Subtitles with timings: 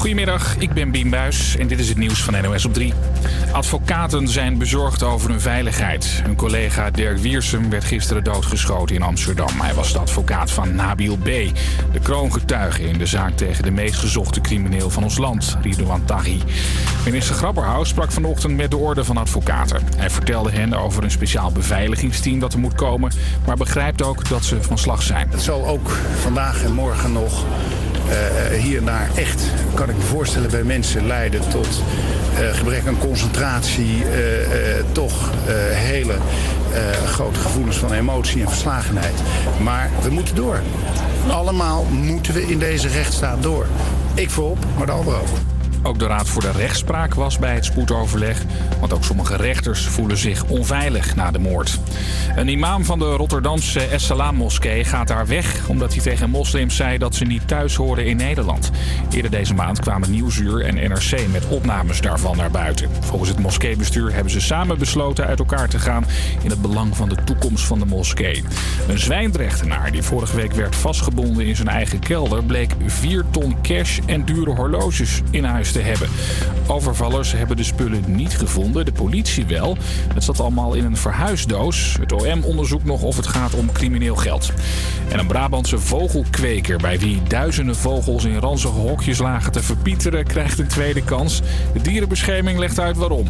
[0.00, 2.92] Goedemiddag, ik ben Bien Buis en dit is het nieuws van NOS op 3.
[3.52, 6.20] Advocaten zijn bezorgd over hun veiligheid.
[6.22, 9.60] Hun collega Dirk Wiersum werd gisteren doodgeschoten in Amsterdam.
[9.60, 11.24] Hij was de advocaat van Nabil B.,
[11.92, 16.42] de kroongetuige in de zaak tegen de meest gezochte crimineel van ons land, Ridouan Taghi.
[17.04, 19.82] Minister Grapperhaus sprak vanochtend met de orde van advocaten.
[19.96, 23.12] Hij vertelde hen over een speciaal beveiligingsteam dat er moet komen,
[23.46, 25.28] maar begrijpt ook dat ze van slag zijn.
[25.30, 25.90] Het zal ook
[26.20, 27.44] vandaag en morgen nog
[28.10, 29.42] uh, hier en daar echt,
[29.74, 31.82] kan ik me voorstellen, bij mensen leiden tot
[32.40, 34.04] uh, gebrek aan concentratie,
[34.92, 35.30] toch
[35.72, 36.14] hele
[37.06, 39.14] grote gevoelens van emotie en verslagenheid.
[39.62, 40.60] Maar we moeten door.
[41.28, 43.66] Allemaal moeten we in deze rechtsstaat door.
[44.14, 45.59] Ik voorop, maar de anderen ook.
[45.82, 48.42] Ook de Raad voor de Rechtspraak was bij het spoedoverleg,
[48.80, 51.78] want ook sommige rechters voelen zich onveilig na de moord.
[52.36, 57.14] Een imam van de Rotterdamse Essalam-moskee gaat daar weg omdat hij tegen moslims zei dat
[57.14, 58.70] ze niet thuis horen in Nederland.
[59.10, 62.88] Eerder deze maand kwamen Nieuwsuur en NRC met opnames daarvan naar buiten.
[63.00, 66.04] Volgens het moskeebestuur hebben ze samen besloten uit elkaar te gaan
[66.42, 68.44] in het belang van de toekomst van de moskee.
[68.88, 73.98] Een zwijndrechtenaar die vorige week werd vastgebonden in zijn eigen kelder bleek 4 ton cash
[74.06, 76.08] en dure horloges in huis te hebben.
[76.66, 79.76] Overvallers hebben de spullen niet gevonden, de politie wel.
[80.14, 81.96] Het zat allemaal in een verhuisdoos.
[82.00, 84.52] Het OM onderzoekt nog of het gaat om crimineel geld.
[85.08, 90.58] En een Brabantse vogelkweker bij wie duizenden vogels in ranzige hokjes lagen te verpieteren, krijgt
[90.58, 91.40] een tweede kans.
[91.72, 93.28] De dierenbescherming legt uit waarom.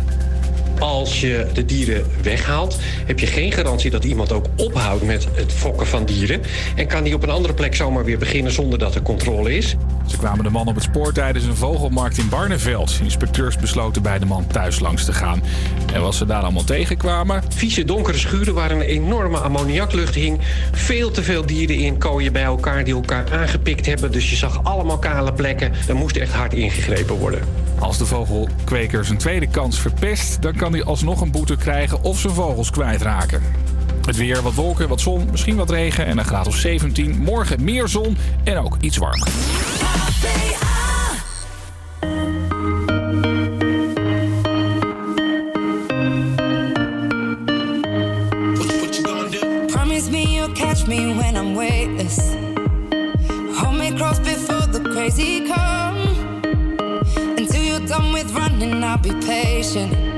[0.81, 5.53] Als je de dieren weghaalt, heb je geen garantie dat iemand ook ophoudt met het
[5.53, 6.41] fokken van dieren.
[6.77, 9.77] En kan die op een andere plek zomaar weer beginnen zonder dat er controle is.
[10.11, 12.99] Ze kwamen de man op het spoor tijdens een vogelmarkt in Barneveld.
[13.03, 15.43] Inspecteurs besloten bij de man thuis langs te gaan.
[15.93, 17.43] En wat ze daar allemaal tegenkwamen...
[17.49, 20.41] Vieze donkere schuren waar een enorme ammoniaklucht hing.
[20.73, 24.13] Veel te veel dieren in kooien bij elkaar die elkaar aangepikt hebben.
[24.13, 25.73] Dus je zag allemaal kale plekken.
[25.89, 27.41] Er moest echt hard ingegrepen worden.
[27.79, 30.43] Als de vogelkweker zijn tweede kans verpest...
[30.43, 33.43] dan kan hij alsnog een boete krijgen of zijn vogels kwijtraken.
[34.07, 37.19] Het weer, wat wolken, wat zon, misschien wat regen en een graad of 17.
[37.19, 39.29] Morgen meer zon en ook iets warmer.
[59.71, 60.10] Patient.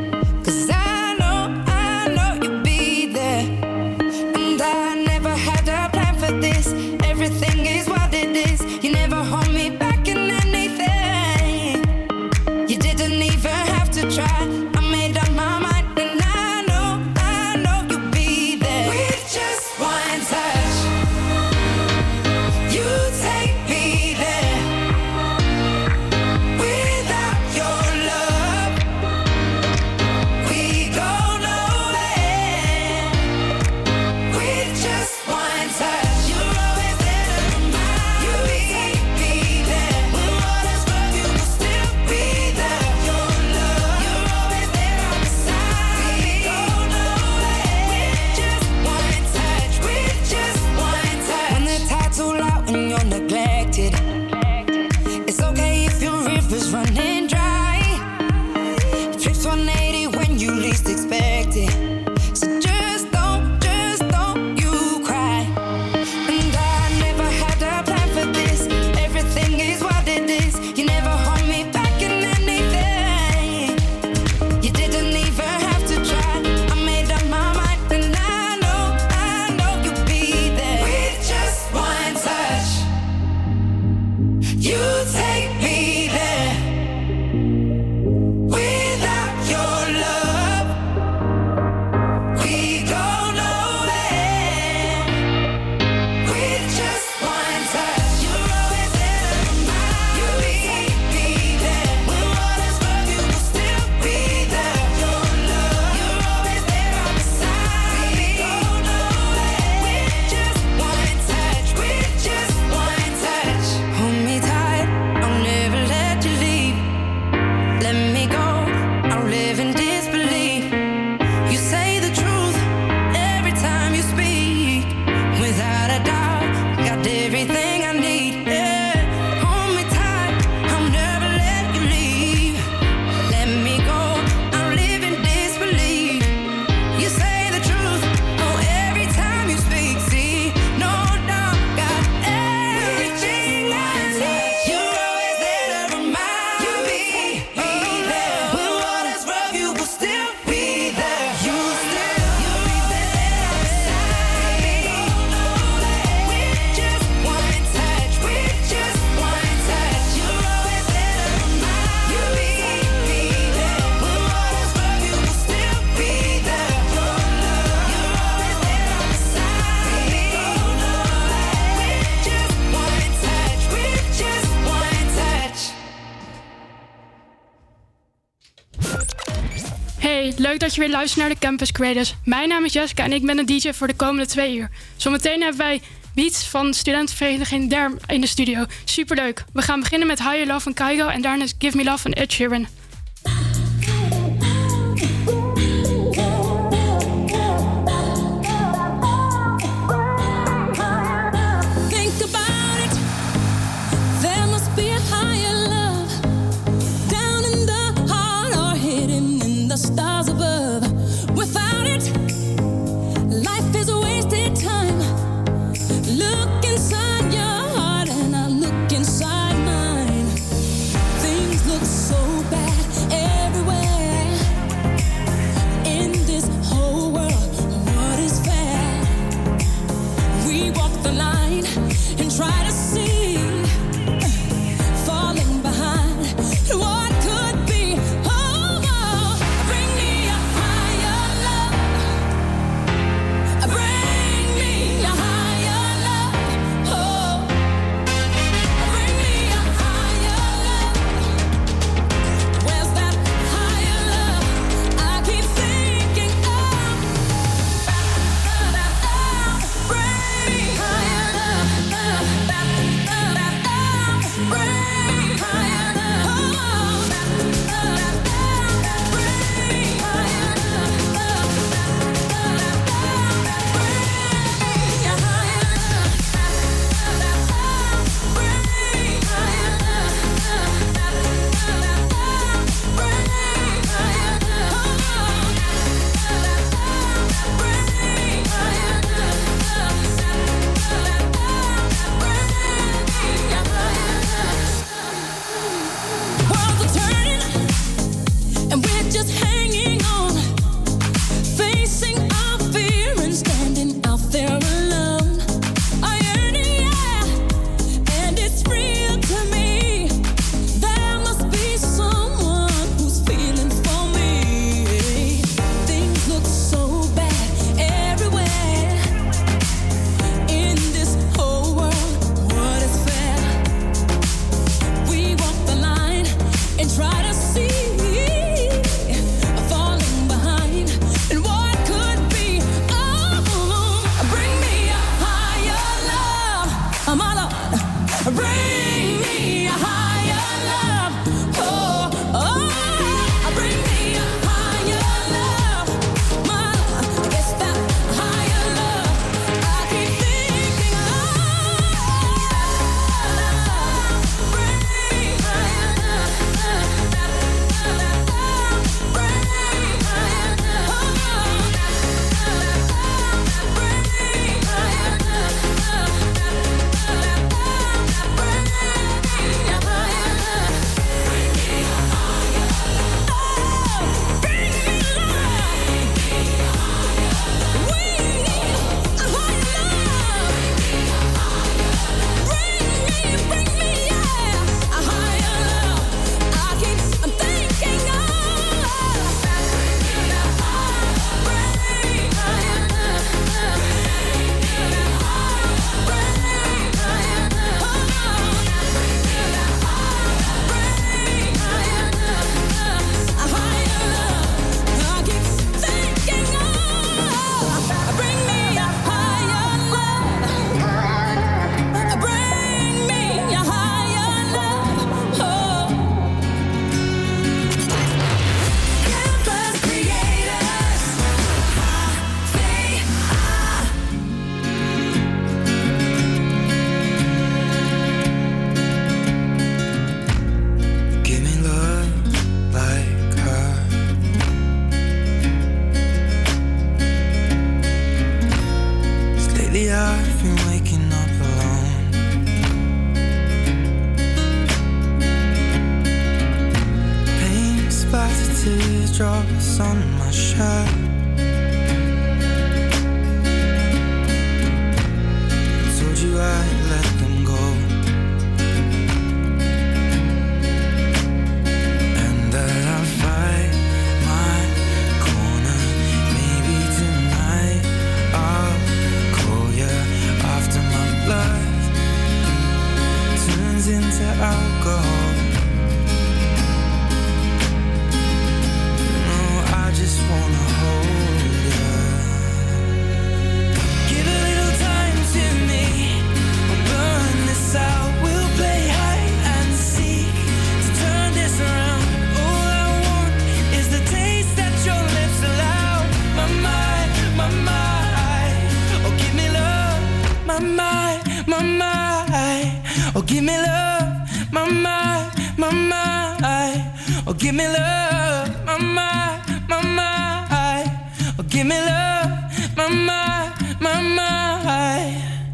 [180.74, 182.14] Je weer luistert naar de Campus Creators.
[182.24, 184.70] Mijn naam is Jessica en ik ben de DJ voor de komende twee uur.
[184.96, 185.80] Zometeen hebben wij
[186.14, 188.64] beats van studentenvereniging Derm in de studio.
[188.84, 189.44] Superleuk.
[189.52, 192.32] We gaan beginnen met Higher Love van Kaigo en daarna Give Me Love van Ed
[192.32, 192.66] Sheeran.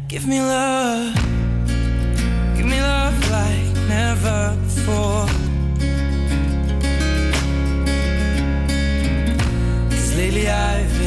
[0.09, 1.13] Give me love,
[2.57, 5.27] give me love like never before.
[9.91, 10.98] Cause lately I've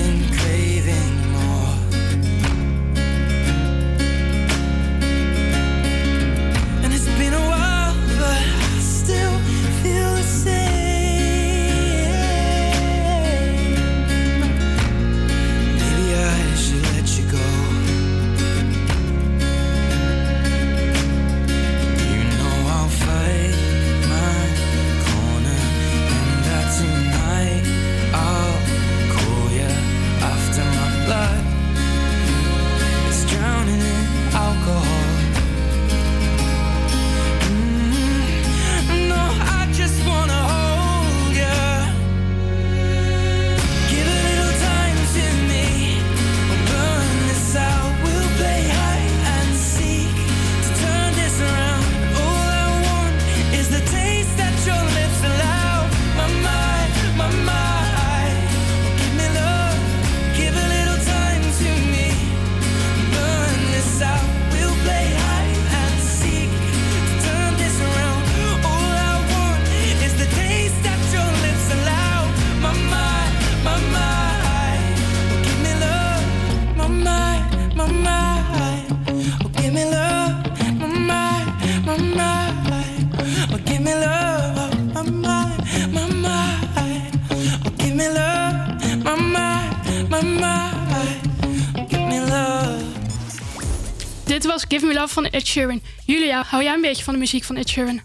[94.52, 95.80] was Give Me Love van Ed Sheeran.
[96.04, 98.00] Julia, hou jij een beetje van de muziek van Ed Sheeran?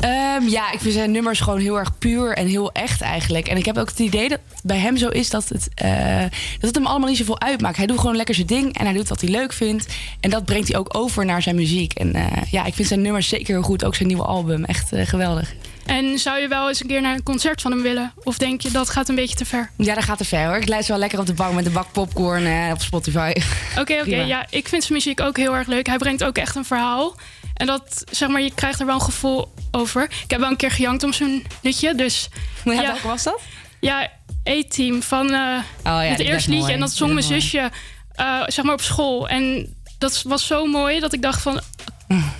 [0.00, 3.48] Ehm, ja, ik vind zijn nummers gewoon heel erg puur en heel echt eigenlijk.
[3.48, 6.20] En ik heb ook het idee dat het bij hem zo is dat het, eh,
[6.60, 7.76] dat het hem allemaal niet zoveel uitmaakt.
[7.76, 9.86] Hij doet gewoon lekker zijn ding en hij doet wat hij leuk vindt.
[10.20, 11.92] En dat brengt hij ook over naar zijn muziek.
[11.92, 13.84] En eh, ja, ik vind zijn nummers zeker heel goed.
[13.84, 14.64] Ook zijn nieuwe album.
[14.64, 15.54] Echt eh, geweldig.
[15.88, 18.12] En zou je wel eens een keer naar een concert van hem willen?
[18.24, 19.70] Of denk je dat gaat een beetje te ver?
[19.76, 20.56] Ja, dat gaat te ver hoor.
[20.56, 23.32] Ik luister wel lekker op de bank met een bak popcorn eh, op Spotify.
[23.78, 24.16] Oké, oké.
[24.16, 25.86] Ja, ik vind zijn muziek ook heel erg leuk.
[25.86, 27.16] Hij brengt ook echt een verhaal.
[27.54, 30.02] En dat, zeg maar, je krijgt er wel een gevoel over.
[30.02, 32.28] Ik heb wel een keer gejankt om zo'n liedje, dus...
[32.64, 32.82] Ja, Ja.
[32.82, 33.40] welke was dat?
[33.80, 34.10] Ja,
[34.48, 36.60] A-Team van eh, Oh ja, het eerste mooi.
[36.60, 36.74] liedje.
[36.74, 37.40] En dat zong mijn mooi.
[37.40, 37.70] zusje,
[38.12, 39.28] eh, zeg maar, op school.
[39.28, 41.60] En dat was zo mooi dat ik dacht van...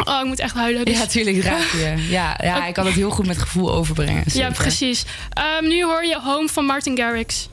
[0.04, 0.84] Oh, ik moet echt huilen.
[0.84, 1.94] Dus, Ja, tuurlijk raak je.
[2.08, 4.22] Ja, ja, hij kan het heel goed met gevoel overbrengen.
[4.32, 5.04] ja, precies.
[5.32, 7.48] Ehm, nu hoor je Home van Martin Garrix.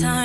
[0.00, 0.21] Time.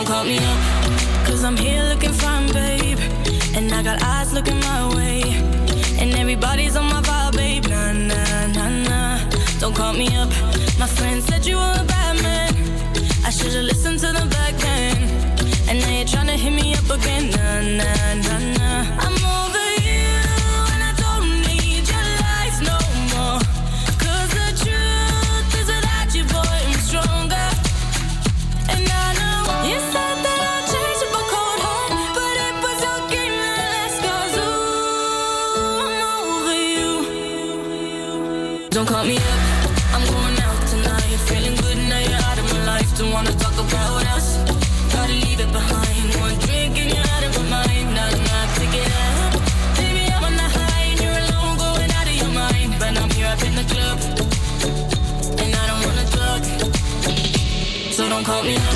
[0.00, 1.26] Don't call me up.
[1.26, 2.98] Cause I'm here looking fine, babe.
[3.54, 5.20] And I got eyes looking my way.
[6.00, 7.66] And everybody's on my vibe, babe.
[7.66, 9.30] Nah, nah, nah, nah.
[9.58, 10.30] Don't call me up.
[10.78, 12.54] My friend said you were a bad man.
[13.26, 14.96] I should've listened to the back then.
[15.68, 17.28] And now you're tryna hit me up again.
[17.32, 18.69] Nah, nah, nah, nah.
[58.30, 58.69] So don't call me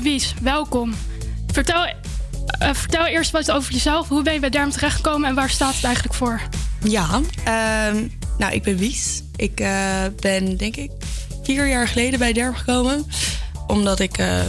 [0.00, 0.34] Wies.
[0.42, 0.94] Welkom.
[1.46, 4.08] Vertel, eh, vertel eerst wat over jezelf.
[4.08, 6.40] Hoe ben je bij Derm terechtgekomen en waar staat het eigenlijk voor?
[6.84, 8.06] Ja, ehm,
[8.38, 9.22] nou, ik ben Wies.
[9.36, 10.90] Ik eh, ben, denk ik,
[11.42, 13.06] vier jaar geleden bij Derm gekomen.
[13.66, 14.40] Omdat ik eh,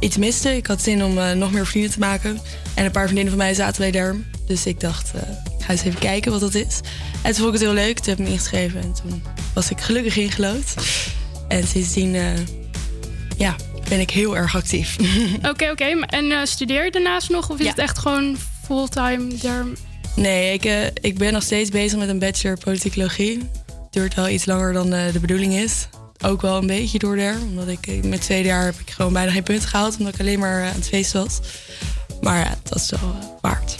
[0.00, 0.56] iets miste.
[0.56, 2.40] Ik had zin om nog meer vrienden te maken.
[2.74, 4.24] En een paar vriendinnen van mij zaten bij Derm.
[4.46, 5.12] Dus ik dacht,
[5.58, 6.80] ik ga eens even kijken wat dat is.
[7.22, 7.98] En toen vond ik het heel leuk.
[7.98, 8.80] Toen heb ik me ingeschreven.
[8.80, 9.22] En toen
[9.54, 10.74] was ik gelukkig ingelood.
[11.48, 12.16] En sindsdien,
[13.36, 13.56] ja,
[13.92, 14.96] ben ik heel erg actief.
[15.50, 15.84] Oké, oké.
[16.06, 17.50] En eh, studeer je daarnaast nog?
[17.50, 17.70] Of is Ja.
[17.70, 19.72] het echt gewoon fulltime Derm?
[20.16, 23.50] Nee, ik, eh, ik ben nog steeds bezig met een bachelor politicologie.
[23.90, 25.88] Duurt wel iets langer dan eh, de bedoeling is.
[26.24, 27.36] Ook wel een beetje door daar.
[27.42, 29.96] Omdat ik mijn tweede jaar heb ik gewoon bijna geen punten gehaald.
[29.98, 31.40] Omdat ik alleen maar aan het feest was.
[32.20, 33.76] Maar ja, dat is wel waard.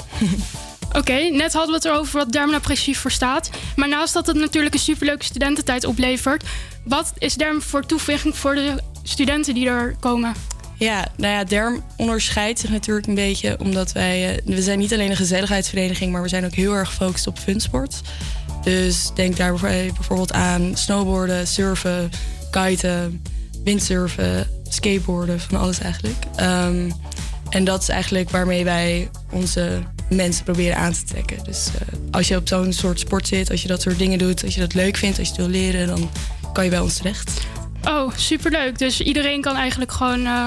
[0.98, 3.50] Oké, net hadden we het erover wat Derm nou precies voor staat.
[3.76, 6.44] Maar naast dat het natuurlijk een superleuke studententijd oplevert...
[6.84, 10.34] wat is Derm voor toevoeging voor de studenten die er komen?
[10.76, 14.36] Ja, nou ja, DERM onderscheidt zich natuurlijk een beetje omdat wij...
[14.36, 17.38] eh, we zijn niet alleen een gezelligheidsvereniging, maar we zijn ook heel erg gefocust op
[17.38, 18.00] funsport.
[18.62, 22.10] Dus denk daar bijv- bijvoorbeeld aan snowboarden, surfen,
[22.50, 23.22] kiten,
[23.64, 26.24] windsurfen, skateboarden, van alles eigenlijk.
[26.36, 26.90] Ehm,
[27.48, 31.44] en dat is eigenlijk waarmee wij onze mensen proberen aan te trekken.
[31.44, 34.44] Dus eh, als je op zo'n soort sport zit, als je dat soort dingen doet,
[34.44, 36.10] als je dat leuk vindt, als je het wil leren, dan
[36.52, 37.40] kan je bij ons terecht.
[37.84, 38.78] Oh, superleuk.
[38.78, 40.46] Dus iedereen kan eigenlijk gewoon eh,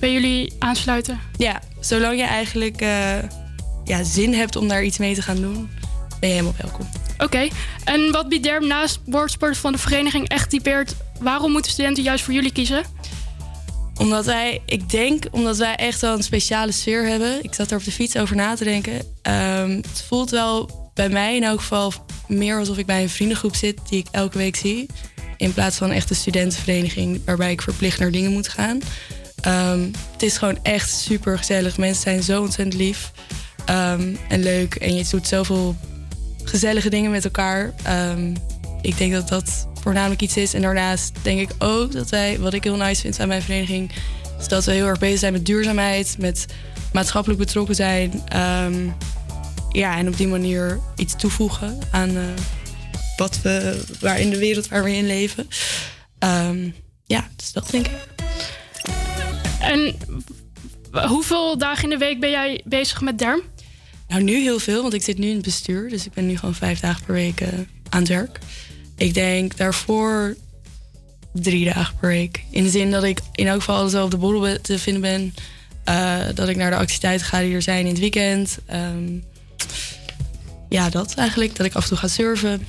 [0.00, 1.20] bij jullie aansluiten.
[1.36, 3.18] Ja, zolang je eigenlijk eh,
[3.84, 5.70] ja, zin hebt om daar iets mee te gaan doen,
[6.20, 6.88] ben je helemaal welkom.
[7.18, 7.48] Oké,
[7.84, 10.94] en wat biedt Derm naast boardsport van de vereniging echt typeert?
[11.20, 12.82] Waarom moeten studenten juist voor jullie kiezen?
[13.96, 17.44] Omdat wij, ik denk, omdat wij echt wel een speciale sfeer hebben.
[17.44, 19.02] Ik zat er op de fiets over na te denken.
[19.22, 21.92] Ehm, het voelt wel bij mij in elk geval
[22.28, 24.86] meer alsof ik bij een vriendengroep zit die ik elke week zie.
[25.44, 28.80] In plaats van echt een studentenvereniging waarbij ik verplicht naar dingen moet gaan.
[29.40, 29.80] Ehm,
[30.12, 31.78] het is gewoon echt super gezellig.
[31.78, 33.10] Mensen zijn zo ontzettend lief.
[33.64, 34.74] ehm, en leuk.
[34.74, 35.76] En je doet zoveel
[36.44, 37.74] gezellige dingen met elkaar.
[37.82, 38.34] Ehm,
[38.80, 40.54] ik denk dat dat voornamelijk iets is.
[40.54, 43.90] En daarnaast denk ik ook dat wij, wat ik heel nice vind aan mijn vereniging,
[44.38, 46.46] is dat we heel erg bezig zijn met duurzaamheid, met
[46.92, 48.22] maatschappelijk betrokken zijn.
[49.70, 52.22] Ja, en op die manier iets toevoegen aan eh,
[53.16, 55.48] wat we, waar in de wereld waar we in leven.
[56.18, 56.68] Ehm,
[57.06, 58.06] ja, dus dat denk ik.
[59.60, 59.96] En
[61.08, 63.42] hoeveel dagen in de week ben jij bezig met derm?
[64.08, 65.88] Nou, nu heel veel, want ik zit nu in het bestuur.
[65.88, 67.48] Dus ik ben nu gewoon vijf dagen per week eh,
[67.88, 68.38] aan het werk.
[68.96, 70.36] Ik denk daarvoor
[71.32, 72.44] drie dagen per week.
[72.50, 75.34] In de zin dat ik in elk geval wel op de borrel te vinden ben.
[75.84, 78.58] Eh, dat ik naar de activiteiten ga die er zijn in het weekend.
[78.66, 79.18] Ehm,
[80.68, 81.56] ja, dat eigenlijk.
[81.56, 82.66] Dat ik af en toe ga surfen.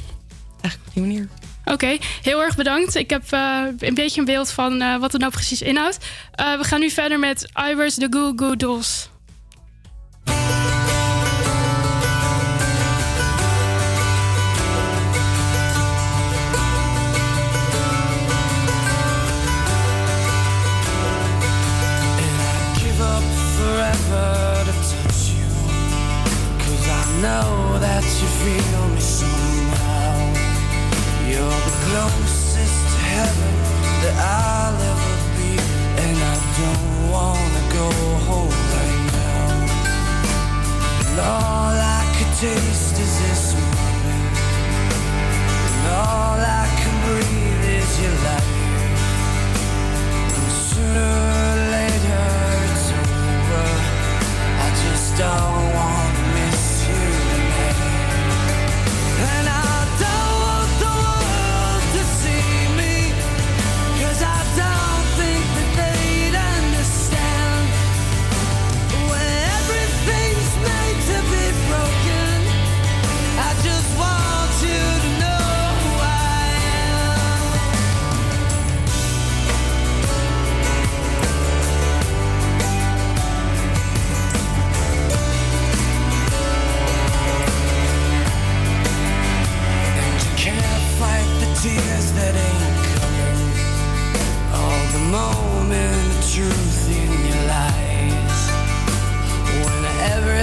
[0.65, 1.27] Eigenlijk op die manier.
[1.65, 2.95] Oké, heel erg bedankt.
[2.95, 5.97] Ik heb eh, een beetje een beeld van eh, wat het nou precies inhoudt.
[6.31, 9.09] Eh, we gaan nu verder met Ivers de Goo Goo Dolls.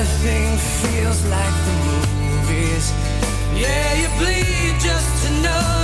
[0.02, 2.92] Everything feels like the movies.
[3.54, 5.81] Yeah, you bleed just to know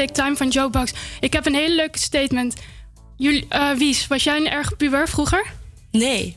[0.00, 0.92] Take Time van Joe Bucks.
[1.20, 2.54] Ik heb een hele leuke statement.
[3.16, 5.46] Jullie, eh, Wies, was jij een erg puber vroeger?
[5.90, 6.36] Nee,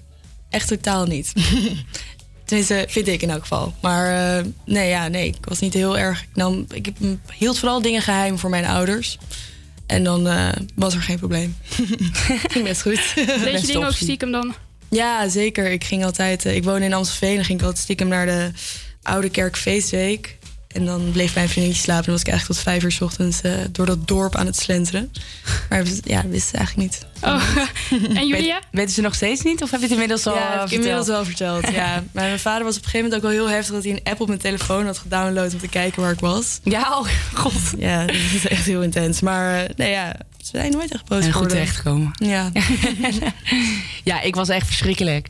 [0.49, 1.33] echt totaal niet.
[2.45, 3.73] Tenminste, vind ik in elk geval.
[3.81, 6.21] Maar eh, nee, ja, nee, ik was niet heel erg.
[6.21, 6.91] Ik, nam, ik
[7.37, 9.17] hield vooral dingen geheim voor mijn ouders.
[9.85, 11.55] En dan eh, was er geen probleem.
[12.51, 13.13] ging best goed.
[13.15, 14.53] Deed je dingen ook stiekem dan?
[14.89, 15.71] Ja, zeker.
[15.71, 16.45] Ik ging altijd.
[16.45, 17.35] eh, ik woonde in Amstelveen.
[17.35, 18.51] Dan ging ik altijd stiekem naar de
[19.03, 20.37] Oude Kerk Feestweek.
[20.73, 21.97] En dan bleef mijn vriendje slapen.
[21.97, 24.45] En dan was ik eigenlijk tot vijf uur 's ochtends eh, door dat dorp aan
[24.45, 25.11] het slenteren.
[25.69, 27.05] Maar ja, dat wist ze eigenlijk niet.
[27.21, 27.43] Oh,
[28.19, 28.53] en Julia?
[28.53, 29.61] Weet, weten ze nog steeds niet?
[29.61, 31.07] Of heb je het inmiddels al ja, eh, ik inmiddels verteld?
[31.07, 31.25] wel
[31.61, 31.75] verteld.
[31.75, 32.03] Ja.
[32.13, 33.73] Maar mijn vader was op een gegeven moment ook wel heel heftig...
[33.73, 36.59] dat hij een app op mijn telefoon had gedownload om te kijken waar ik was.
[36.63, 37.53] Ja, oh god.
[37.77, 39.21] Ja, dat is echt heel intens.
[39.21, 42.11] Maar eh, nee, ja, ze zijn nooit echt boos En goed terechtgekomen.
[42.13, 42.51] Ja.
[44.03, 45.27] Ja, ik was echt verschrikkelijk.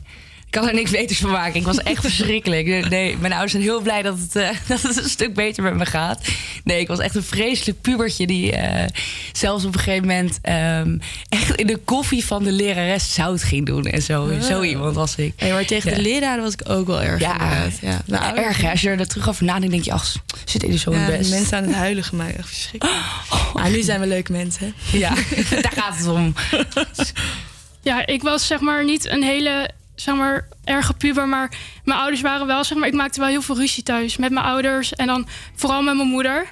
[0.54, 1.54] Ik kan er niks beters van maken.
[1.60, 2.66] Ik was echt verschrikkelijk.
[2.66, 5.62] Nee, Nee, mijn ouders zijn heel blij dat het, eh, dat het een stuk beter
[5.62, 6.20] met me gaat.
[6.64, 8.88] Nee, ik was echt een vreselijk pubertje die eh,
[9.32, 13.66] zelfs op een gegeven moment ehm, echt in de koffie van de lerares zout ging
[13.66, 14.30] doen en zo.
[14.30, 14.40] Ah.
[14.42, 15.32] Zo iemand was ik.
[15.36, 15.96] Hey, maar tegen Ja.
[15.96, 17.20] de leraren was ik ook wel erg.
[17.20, 17.78] Ja, inderdaad.
[18.06, 18.18] ja.
[18.18, 18.70] Ouders- erg hè.
[18.70, 21.30] Als je er terug over nadenkt, denk je, ach, ze deden zo hun Ja, best.
[21.30, 22.36] mensen aan het huilen gemaakt.
[22.36, 22.98] Echt verschrikkelijk.
[23.54, 24.74] Maar nu zijn we leuke mensen.
[24.90, 24.98] hè?
[24.98, 25.14] Ja,
[25.62, 26.34] daar gaat het om.
[27.82, 31.28] Ja, ik was zeg maar niet een hele, zeg maar, erge puber.
[31.28, 31.50] Maar
[31.84, 34.16] mijn ouders waren wel, zeg maar, ik maakte wel heel veel ruzie thuis.
[34.16, 36.46] Met mijn ouders en dan vooral met mijn moeder.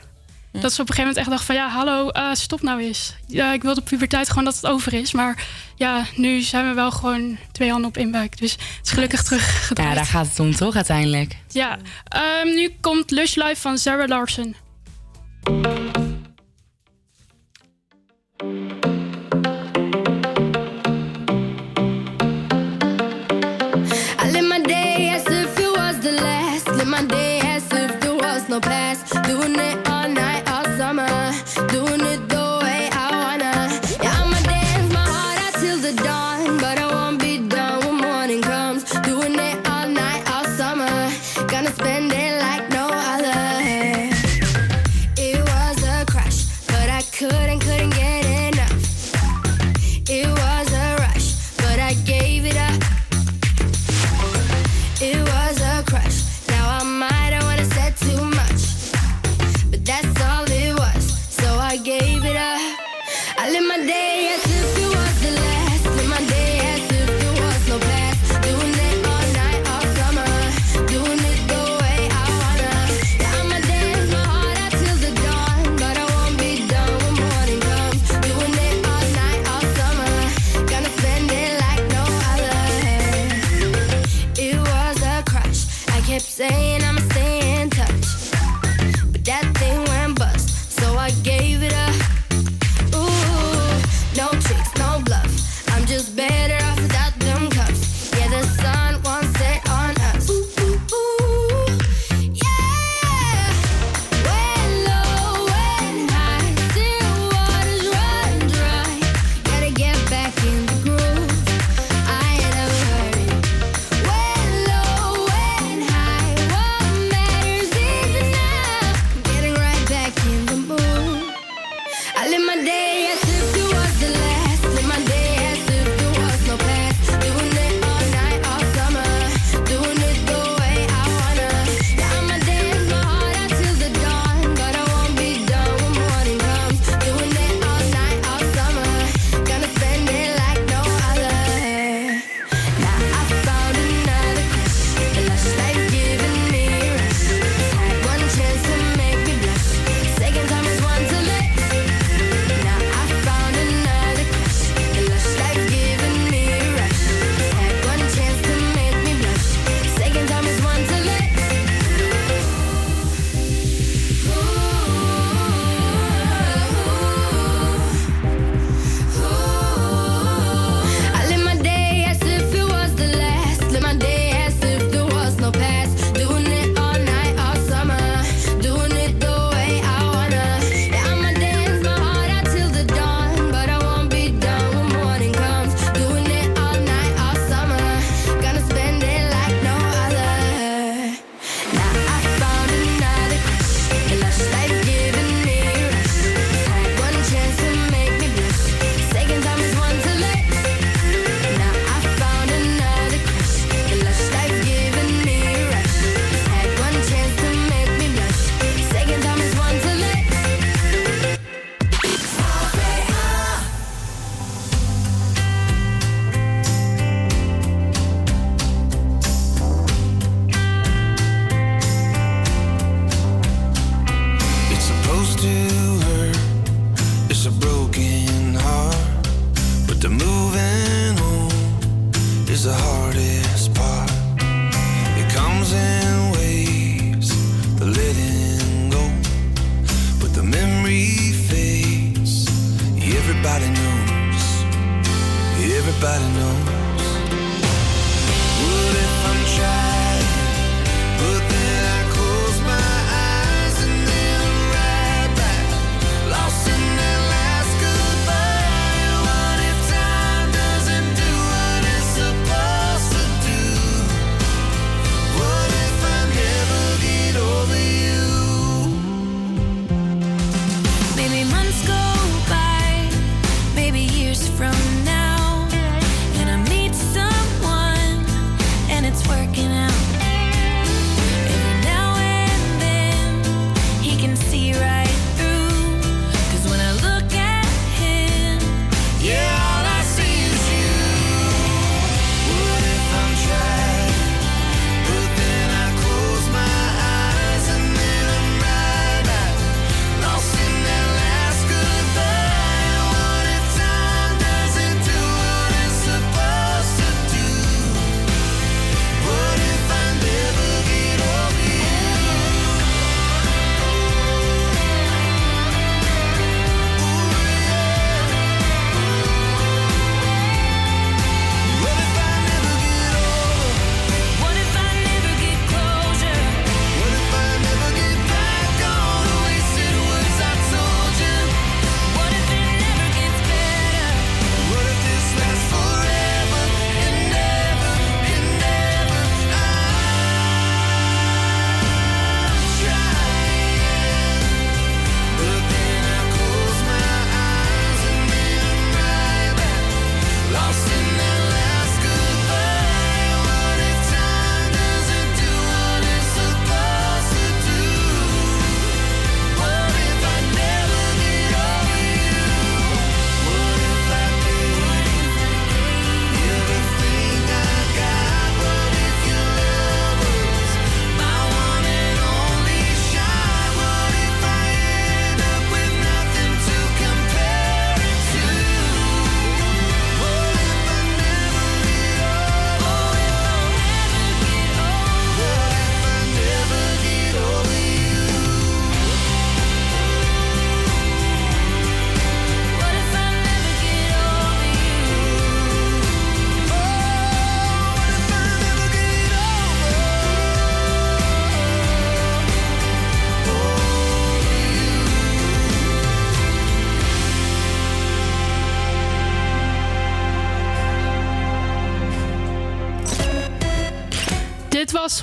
[0.52, 1.55] Dat ze op een gegeven moment echt dacht van...
[1.55, 3.14] ja, hallo, eh, stop nou eens.
[3.26, 5.12] Ja, ik wil de puberteit gewoon dat het over is.
[5.12, 8.38] Maar ja, nu zijn we wel gewoon twee handen op inbuik.
[8.38, 11.37] Dus het is gelukkig terug Ja, daar gaat het om toch uiteindelijk.
[11.48, 11.78] Ja,
[12.09, 14.57] ehm, nu komt Lush Live van Sarah Larson.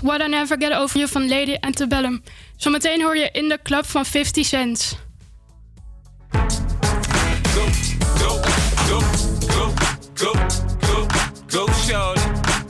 [0.01, 2.23] What I Never Get Over You van Lady Antebellum.
[2.57, 4.97] Zometeen hoor je in de club van 50 Cent.
[6.31, 6.47] go,
[8.17, 8.41] go,
[9.47, 9.73] go,
[10.13, 10.33] go,
[10.79, 11.05] go,
[11.47, 12.18] go, shorty.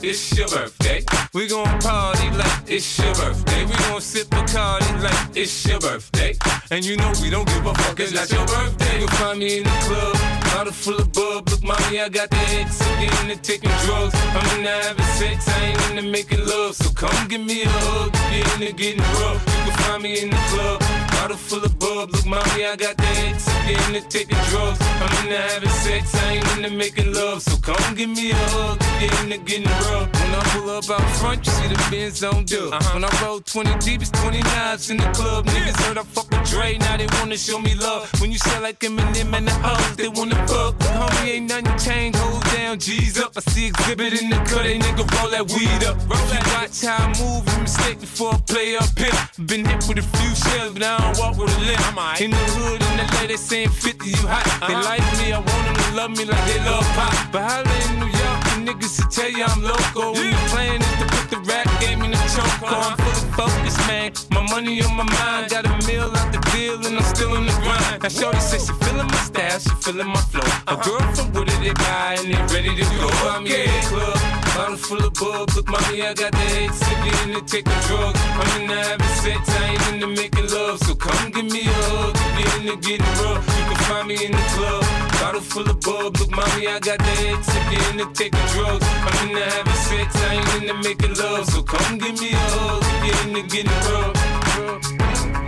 [0.02, 1.04] It's your birthday.
[1.34, 3.66] We gon' party like it's your birthday.
[3.66, 6.34] We gon' sip Bacardi like it's your birthday.
[6.70, 8.98] And you know we don't give a fuck, it's not your birthday.
[8.98, 10.16] You'll find me in the club,
[10.54, 11.50] bottle full of bub.
[11.50, 14.14] Look, mommy, I got the X, I'm getting into taking drugs.
[14.14, 16.76] I'm into having sex, I ain't into making love.
[16.76, 19.44] So come give me a hug, get into getting rough.
[19.44, 20.80] You can find me in the club,
[21.20, 22.10] bottle full of bub.
[22.10, 24.78] Look, mommy, I got the X, I'm into taking drugs.
[24.80, 27.42] I'm into having sex, I ain't into making love.
[27.42, 30.08] So come give me a hug, get into getting rough.
[30.20, 32.72] When I pull up out front, you see the Benz on dub.
[32.72, 32.94] Uh-huh.
[32.94, 35.46] When I roll 20 deep, it's 20 knives in the club.
[35.46, 38.10] Niggas heard I fuck with Dre, now they wanna show me love.
[38.20, 40.74] When you sell like Eminem and the hoes, they wanna fuck.
[40.78, 43.32] Homie, ain't nothing changed, hold down, G's up.
[43.36, 45.96] I see exhibit in the cut, they nigga roll that weed up.
[46.08, 49.18] Roll that watch how I move, you mistake before I play up here.
[49.46, 51.80] Been hit with a few shells, but I don't walk with a limp.
[52.20, 54.44] In the hood, in the lady saying 50, you hot.
[54.68, 54.84] They uh-huh.
[54.84, 57.14] like me, I want them to love me like they love pop.
[57.32, 58.19] But holla in New York,
[58.66, 60.12] niggas to tell you I'm local.
[60.14, 62.62] When the plan is to put the rap game in the choke.
[62.62, 64.12] I'm full of focus, man.
[64.30, 67.46] My money on my mind, got a meal out the deal, and I'm still in
[67.46, 68.02] the grind.
[68.02, 70.40] Now, Shorty says she feeling my style, she feeling my flow.
[70.40, 70.84] A uh-huh.
[70.84, 73.08] girl from Wooded, they buy, and they ready to go.
[73.30, 74.18] I'm in the club,
[74.54, 75.50] bottle full of bub.
[75.54, 78.20] Look, mommy, I got the head sick, in to take the drugs.
[78.20, 80.78] I'm in the having sex, I ain't into making love.
[80.84, 83.44] So come give me a hug, get into getting rough.
[83.46, 84.84] You can find me in the club,
[85.20, 86.16] bottle full of bub.
[86.18, 88.86] Look, mommy, I got the head sick, in to taking drugs.
[89.06, 91.46] I'm in the having sex, I ain't into making love.
[91.46, 94.16] So come give me a hug, get into getting rough.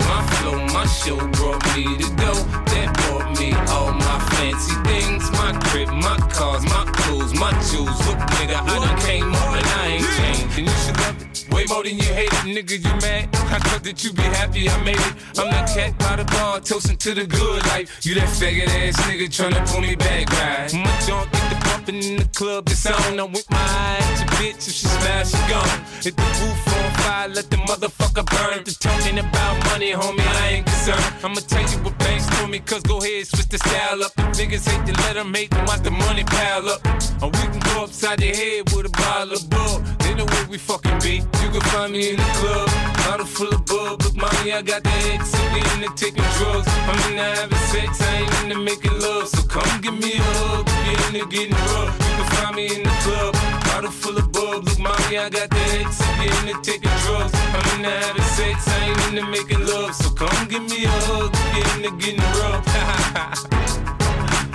[0.08, 2.32] My flow, my show brought me to go.
[2.72, 3.31] That brought
[3.74, 5.30] all my fancy things.
[5.32, 7.98] My crib, my cars, my clothes, my jewels.
[8.06, 10.58] Look, nigga, I done came up and I ain't changed.
[10.58, 11.32] And you should love it.
[11.52, 13.28] Way more than you hate it, nigga, you mad?
[13.52, 15.14] I thought that you be happy I made it.
[15.38, 18.04] I'm that cat by the bar, toasting to the good life.
[18.06, 20.72] You that faggot ass nigga tryna pull me back, right?
[20.72, 23.20] My junk get the bumping in the club, it's on.
[23.20, 25.68] I'm with my eye at your bitch, if she smash, she gone.
[26.00, 28.64] Hit the roof on fire, let the motherfucker burn.
[28.64, 31.04] The talking about money, homie, I ain't concerned.
[31.22, 34.12] I'ma tell you what banks for me, cause go ahead, switch the style up.
[34.14, 36.80] The niggas hate to let them hate them, watch the money pile up.
[37.22, 39.84] Or we can go upside the head with a bottle of bug.
[40.00, 41.16] They know where we fucking be.
[41.42, 42.68] You can find me in the club,
[43.04, 44.02] bottle full of bub.
[44.02, 46.68] Look, mommy, I got the X, I'm into taking drugs.
[46.68, 49.28] I'm into having sex, I ain't into making love.
[49.28, 51.92] So come give me a hug, get into getting rough.
[52.04, 53.32] You can find me in the club,
[53.72, 54.64] bottle full of bub.
[54.64, 57.32] Look, mommy, I got the X, I'm into taking drugs.
[57.34, 59.94] I'm into having sex, I ain't into making love.
[59.94, 62.64] So come give me a hug, get into getting rough.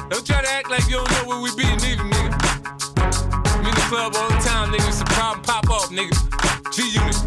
[0.09, 2.31] don't try to act like you don't know where we be, neither, nigga.
[3.61, 4.87] We in the club all the time, nigga.
[4.87, 6.13] It's a problem, pop off, nigga.
[6.71, 7.26] G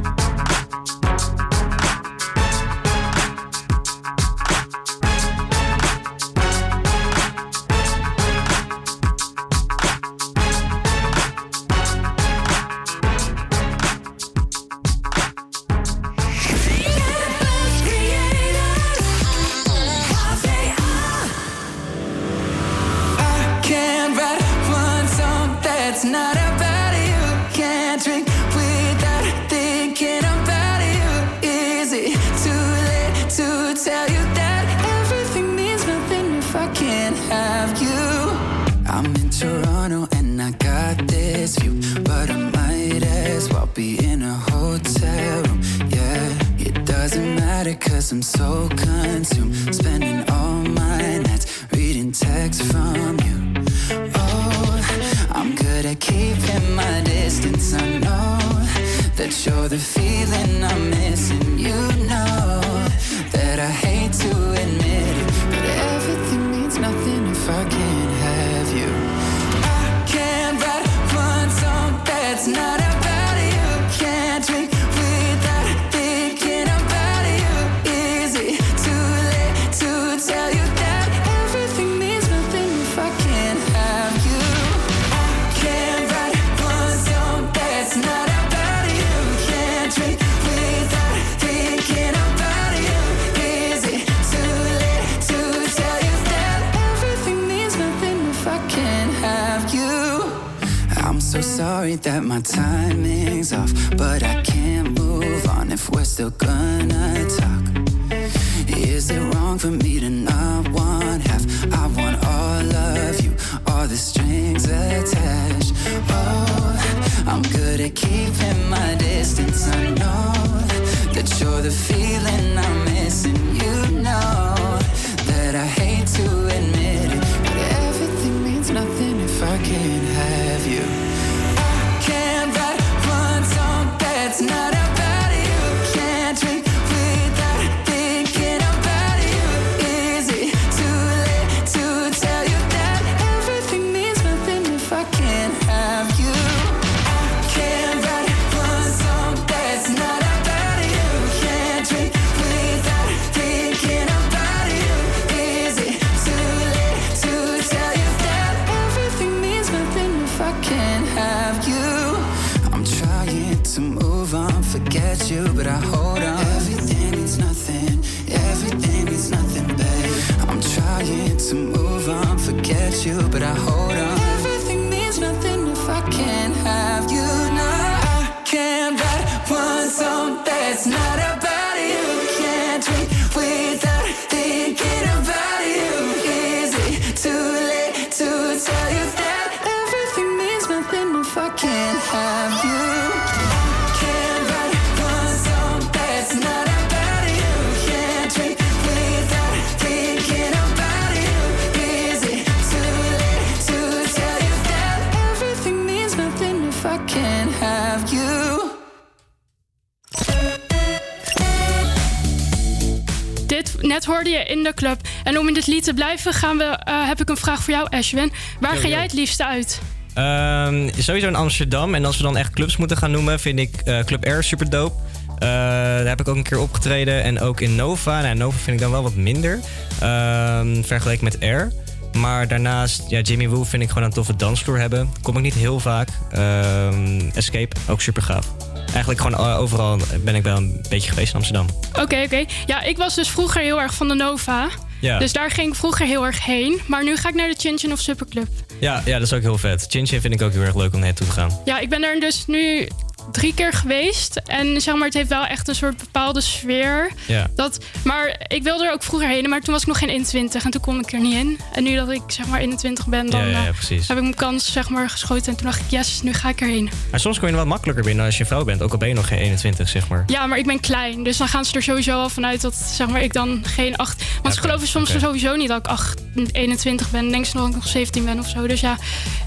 [214.74, 215.00] club.
[215.24, 217.74] En om in dit lied te blijven, gaan we, eh, heb ik een vraag voor
[217.74, 218.32] jou, Ashwin.
[218.60, 218.92] Waar Yo, ga yo.
[218.94, 219.80] jij het liefste uit?
[220.14, 221.94] Ehm, sowieso in Amsterdam.
[221.94, 224.70] En als we dan echt clubs moeten gaan noemen, vind ik eh, Club Air super
[224.70, 224.94] dope.
[225.38, 227.22] Eh, daar heb ik ook een keer opgetreden.
[227.22, 228.20] En ook in Nova.
[228.20, 229.60] Nou, Nova vind ik dan wel wat minder.
[230.00, 231.72] ehm, vergeleken met Air.
[232.12, 235.12] Maar daarnaast, ja, Jimmy Woo vind ik gewoon een toffe dansvloer hebben.
[235.22, 236.08] Kom ik niet heel vaak.
[236.32, 238.46] Ehm, Escape, ook super gaaf.
[238.93, 241.66] Eigenlijk gewoon eh, overal ben ik wel een beetje geweest in Amsterdam.
[242.01, 242.45] Oké, oké.
[242.66, 244.68] Ja, ik was dus vroeger heel erg van de Nova.
[245.01, 245.18] Ja.
[245.18, 246.80] Dus daar ging ik vroeger heel erg heen.
[246.86, 248.49] Maar nu ga ik naar de Chin Chin of Superclub.
[248.78, 249.86] Ja, ja, dat is ook heel vet.
[249.88, 251.61] Chin Chin vind ik ook heel erg leuk om naartoe te gaan.
[251.64, 252.88] Ja, ik ben daar dus nu
[253.32, 254.36] drie keer geweest.
[254.36, 257.10] En zeg maar, het heeft wel echt een soort bepaalde sfeer.
[257.26, 257.46] Ja.
[257.54, 260.64] Dat, maar ik wilde er ook vroeger heen, maar toen was ik nog geen 21
[260.64, 261.58] en toen kon ik er niet in.
[261.72, 264.22] En nu dat ik zeg maar 21 ben, dan Ja, ja, ja, eh, heb ik
[264.22, 265.46] mijn kans zeg maar geschoten.
[265.46, 266.90] En toen dacht ik, yes, nu ga ik erheen.
[267.10, 268.82] Maar soms kom je er wat makkelijker binnen als je vrouw bent.
[268.82, 270.24] Ook al ben je nog geen 21, zeg maar.
[270.26, 273.08] Ja, maar ik ben klein, dus dan gaan ze er sowieso al vanuit dat zeg
[273.08, 274.22] maar, ik dan geen 8.
[274.42, 276.22] Want ze geloven soms sowieso niet dat ik 8,
[276.52, 277.30] 21 ben.
[277.30, 278.66] Denken ze nog dat ik nog 17 ben of zo.
[278.66, 278.96] Dus ja,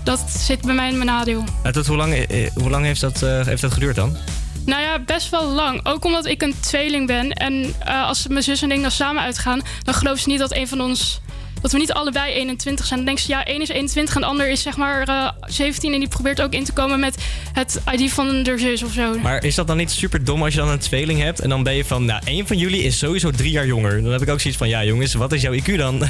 [0.03, 1.43] dat zit bij mij in mijn nadeel.
[1.71, 4.17] Tot hoe lang, eh, hoe lang heeft, dat, eh, heeft dat geduurd dan?
[4.65, 5.85] Nou ja, best wel lang.
[5.85, 7.31] Ook omdat ik een tweeling ben.
[7.31, 10.55] En eh, als mijn zus en ik dan samen uitgaan, dan geloven ze niet dat
[10.55, 11.21] een van ons.
[11.63, 12.99] Dat we niet allebei 21 zijn.
[12.99, 15.93] Dan denken ze, ja, één is 21 en de ander is zeg maar eh, 17.
[15.93, 17.15] En die probeert ook in te komen met
[17.53, 19.19] het ID van de zus of zo.
[19.19, 21.63] Maar is dat dan niet super dom als je dan een tweeling hebt en dan
[21.63, 24.01] ben je van, nou, één van jullie is sowieso drie jaar jonger.
[24.03, 26.01] Dan heb ik ook zoiets van, ja jongens, wat is jouw IQ dan?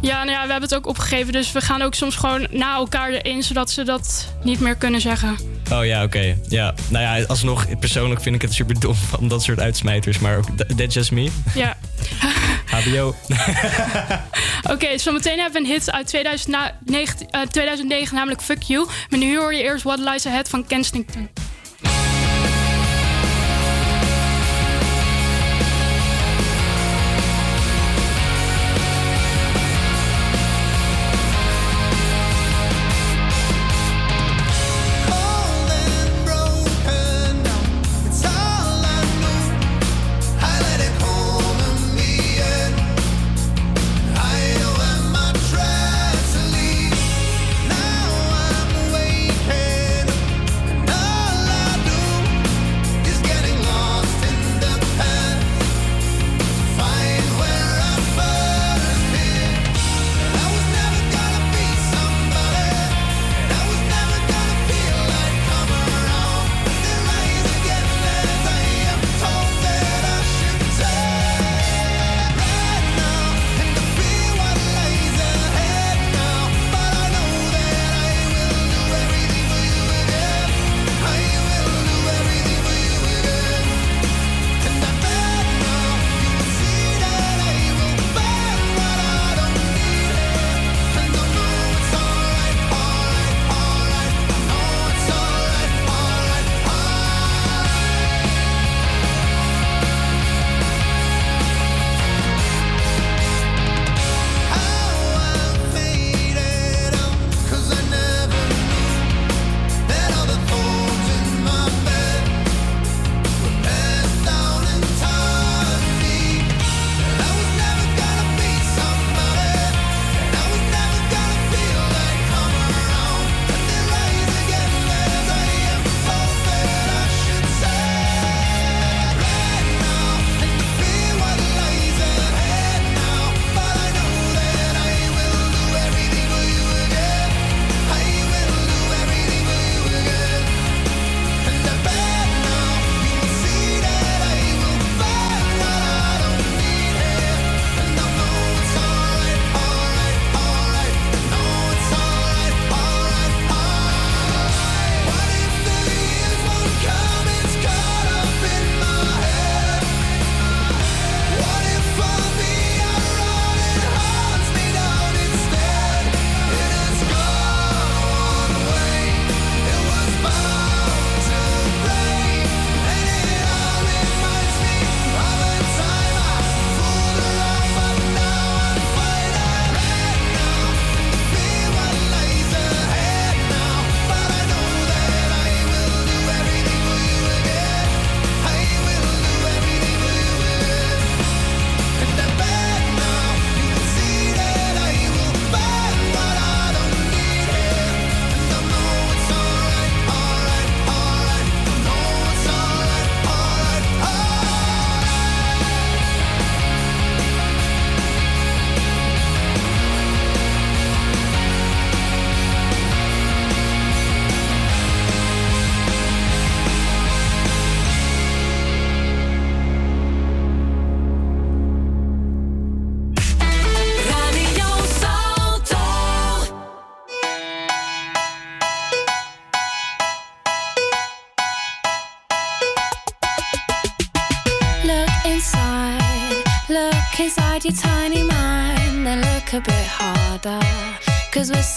[0.00, 1.32] Ja, nou ja, we hebben het ook opgegeven.
[1.32, 5.00] Dus we gaan ook soms gewoon na elkaar erin, zodat ze dat niet meer kunnen
[5.00, 5.36] zeggen.
[5.72, 6.36] oh ja, oké.
[6.48, 10.36] Ja, nou ja, alsnog, persoonlijk vind ik het super dom van dat soort uitsmijters, maar
[10.36, 11.28] ook, th- that's just me.
[11.54, 11.76] Ja.
[12.68, 13.14] HBO.
[14.72, 18.86] Oké, zometeen hebben we een hit uit 2009, eh, 2009, namelijk Fuck You.
[19.10, 21.30] Maar nu hoor je eerst What Lies Ahead van Kensington.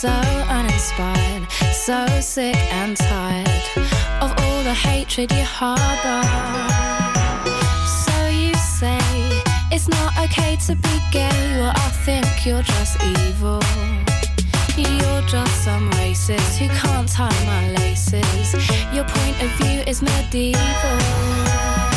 [0.01, 0.09] So
[0.49, 3.63] uninspired, so sick and tired
[4.19, 6.23] of all the hatred you harbor.
[7.85, 8.97] So you say
[9.71, 13.61] it's not okay to be gay, well, I think you're just evil.
[14.75, 18.55] You're just some racist who can't tie my laces.
[18.91, 21.90] Your point of view is medieval.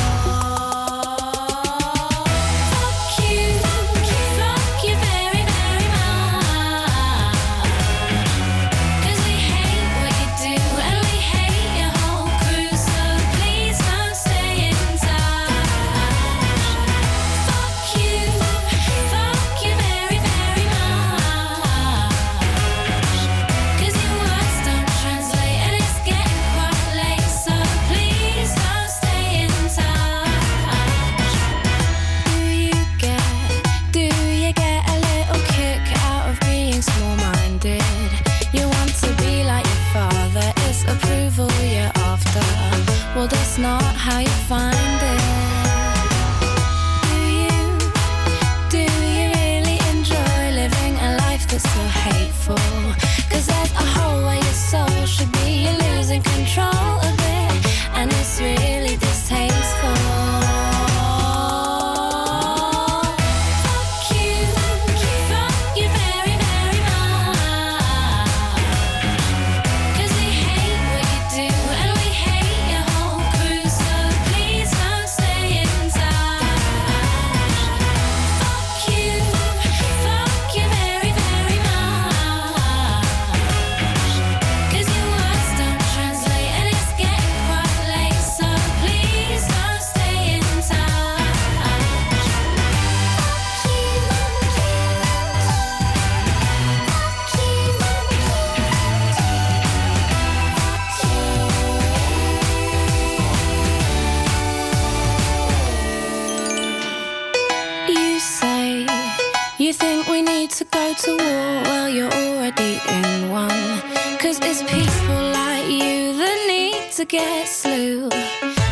[110.97, 111.63] To war.
[111.65, 113.81] while you're already in one.
[114.19, 118.09] Cause it's people like you that need to get slew.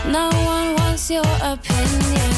[0.07, 2.32] No one wants your opinion.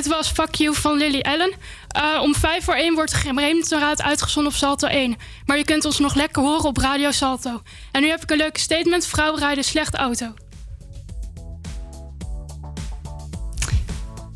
[0.00, 1.52] Dit was Fuck You van Lily Allen.
[1.88, 5.16] Eh, om vijf voor één wordt Gemeenteraad uitgezonden op Salto 1.
[5.44, 7.62] Maar je kunt ons nog lekker horen op Radio Salto.
[7.92, 9.06] En nu heb ik een leuke statement.
[9.06, 10.34] Vrouwen rijden slecht auto.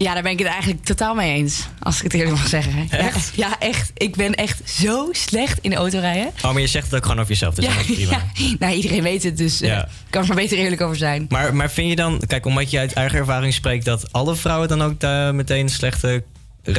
[0.04, 1.66] Ja, daar ben ik het eigenlijk totaal mee eens.
[1.78, 2.86] Als ik het eerlijk mag zeggen.
[2.90, 3.32] Echt?
[3.34, 3.90] Ja, ja, echt.
[3.94, 6.30] Ik ben echt zo slecht in autorijden.
[6.44, 7.54] Oh, maar je zegt het ook gewoon over jezelf.
[7.54, 8.10] Dus Ja, dat is prima.
[8.34, 8.56] ja.
[8.58, 9.82] Nou, iedereen weet het, dus eh, Ja.
[9.84, 11.26] ik kan er maar beter eerlijk over zijn.
[11.28, 14.68] Maar, maar vind je dan, kijk, omdat je uit eigen ervaring spreekt, dat alle vrouwen
[14.68, 16.24] dan ook eh, meteen slechte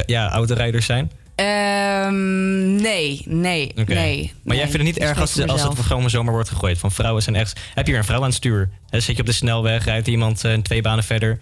[0.06, 1.10] ja, autorijders zijn?
[1.34, 4.32] Ehm, nee, nee, nee.
[4.42, 6.78] Maar jij vindt het niet erg als, als het gewoon zomaar wordt gegooid?
[6.78, 7.60] Van vrouwen zijn echt.
[7.74, 8.68] Heb je weer een vrouw aan het stuur?
[8.90, 11.38] Hè, zit je op de snelweg, rijdt iemand eh, twee banen verder.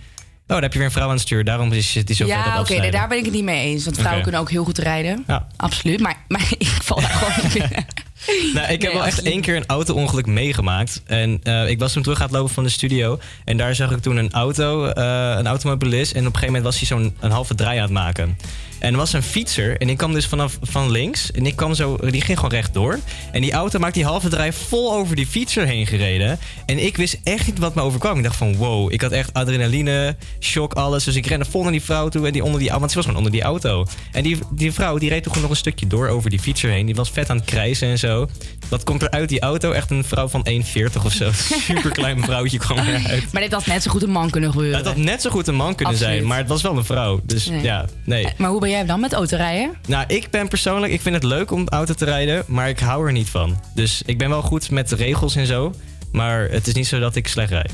[0.47, 1.45] Oh, dan heb je weer een vrouw aan het stuur.
[1.45, 3.85] Daarom is het die zo Ja, oké, daar ben ik het niet mee eens.
[3.85, 5.25] Want vrouwen kunnen ook heel goed rijden.
[5.27, 5.47] Ja.
[5.57, 6.01] Absoluut.
[6.01, 7.87] Maar, maar ik val daar gewoon niet binnen.
[8.55, 11.03] Nou, ik heb wel echt één keer een auto-ongeluk meegemaakt.
[11.07, 13.19] En eh, ik was toen terug aan het lopen van de studio.
[13.45, 16.13] En daar zag ik toen een auto, eh, een automobilist.
[16.13, 18.37] En op een gegeven moment was hij zo'n een halve draai aan het maken.
[18.85, 19.77] En er was een fietser.
[19.77, 21.31] En die kwam dus vanaf van links.
[21.31, 22.99] En ik kwam zo, die ging gewoon rechtdoor.
[23.33, 26.39] En die auto maakte die halve draai vol over die fietser heen gereden.
[26.67, 28.17] En ik wist echt niet wat me overkwam.
[28.17, 31.05] Ik dacht van wow, ik had echt adrenaline, shock, alles.
[31.05, 32.27] Dus ik rende vol naar die vrouw toe.
[32.27, 33.87] En die onder die, want ze was gewoon onder die auto.
[34.13, 36.71] En die, die vrouw die reed toen gewoon nog een stukje door over die fietser
[36.71, 36.87] heen.
[36.87, 38.14] Die was vet aan het krijsen en zo.
[38.15, 38.29] Zo.
[38.69, 39.71] Wat komt er uit die auto?
[39.73, 41.31] Echt een vrouw van 1,40 of zo.
[41.69, 43.33] Super klein vrouwtje kwam eruit.
[43.33, 44.77] Maar dit had net zo goed een man kunnen gebeuren.
[44.77, 46.15] Het had net zo goed een man kunnen Absoluut.
[46.15, 47.21] zijn, maar het was wel een vrouw.
[47.25, 47.63] Dus Nee.
[47.63, 48.29] ja, nee.
[48.37, 49.71] Maar hoe ben jij dan met autorijden?
[49.89, 53.07] Nou, ik ben persoonlijk, ik vind het leuk om auto te rijden, maar ik hou
[53.07, 53.61] er niet van.
[53.75, 55.73] Dus ik ben wel goed met de regels en zo,
[56.13, 57.73] maar het is niet zo dat ik slecht rijd.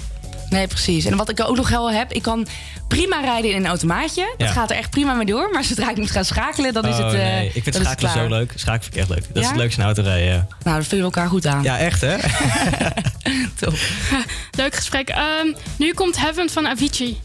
[0.50, 1.04] Nee, precies.
[1.04, 2.46] En wat ik ook nog wel heb, ik kan
[2.88, 4.34] prima rijden in een automaatje.
[4.38, 4.52] Dat Ja.
[4.54, 5.48] gaat er echt prima mee door.
[5.52, 7.14] Maar zodra ik moet gaan schakelen, dan is Oh, het.
[7.14, 7.46] eh, nee.
[7.46, 8.52] Ik vind dan is het schakelen zo leuk.
[8.56, 9.34] Schakelen vind ik echt leuk.
[9.34, 10.46] Dat is het leukste in auto rijden, ja.
[10.64, 11.62] Nou, dat vullen we elkaar goed aan.
[11.62, 12.16] Ja, echt hè?
[14.60, 15.08] Leuk gesprek.
[15.08, 15.46] Ehm,
[15.76, 17.18] nu komt Heaven van Avicii.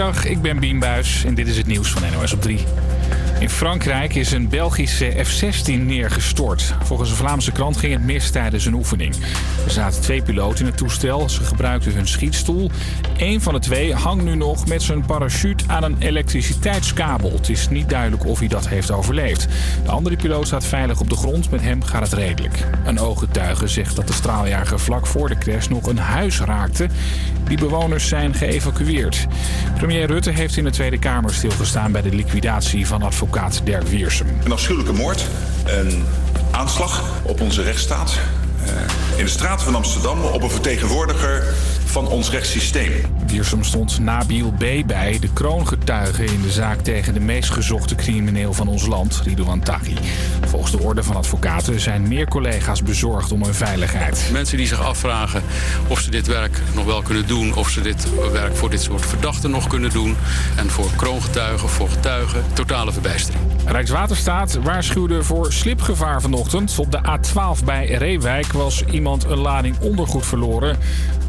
[0.00, 2.58] Goedemiddag, ik ben Bien Buis en dit is het nieuws van NOS op 3.
[3.40, 6.74] In Frankrijk is een Belgische F-16 neergestort.
[6.82, 9.14] Volgens een Vlaamse krant ging het mis tijdens een oefening.
[9.64, 11.28] Er zaten twee piloten in het toestel.
[11.28, 12.70] Ze gebruikten hun schietstoel.
[13.16, 17.32] Eén van de twee hangt nu nog met zijn parachute aan een elektriciteitskabel.
[17.32, 19.46] Het is niet duidelijk of hij dat heeft overleefd.
[19.84, 21.50] De andere piloot staat veilig op de grond.
[21.50, 22.66] Met hem gaat het redelijk.
[22.84, 26.88] Een ooggetuige zegt dat de straaljager vlak voor de crash nog een huis raakte.
[27.48, 29.26] Die bewoners zijn geëvacueerd.
[29.76, 33.88] Premier Rutte heeft in de Tweede Kamer stilgestaan bij de liquidatie van advocaat Dirk.
[34.44, 35.26] Een afschuwelijke moord,
[35.64, 36.04] een
[36.50, 38.18] aanslag op onze rechtsstaat.
[38.64, 41.44] eh, in de straat van Amsterdam op een vertegenwoordiger
[41.90, 42.92] van ons rechtssysteem.
[43.26, 44.86] Wiersum stond Nabil B.
[44.86, 49.60] bij, de kroongetuige in de zaak tegen de meest gezochte crimineel van ons land, Ridouan
[49.60, 49.94] Taghi.
[50.46, 54.28] Volgens de orde van advocaten zijn meer collega's bezorgd om hun veiligheid.
[54.32, 55.42] Mensen die zich afvragen
[55.86, 59.06] of ze dit werk nog wel kunnen doen, of ze dit werk voor dit soort
[59.06, 60.16] verdachten nog kunnen doen.
[60.56, 63.42] En voor kroongetuigen, voor getuigen, totale verbijstering.
[63.66, 66.78] Rijkswaterstaat waarschuwde voor slipgevaar vanochtend.
[66.78, 70.78] Op de A12 bij Reewijk was iemand een lading ondergoed verloren.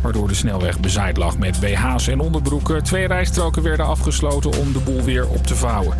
[0.01, 2.83] Waardoor de snelweg bezaaid lag met BH's en onderbroeken.
[2.83, 5.97] Twee rijstroken werden afgesloten om de boel weer op te vouwen.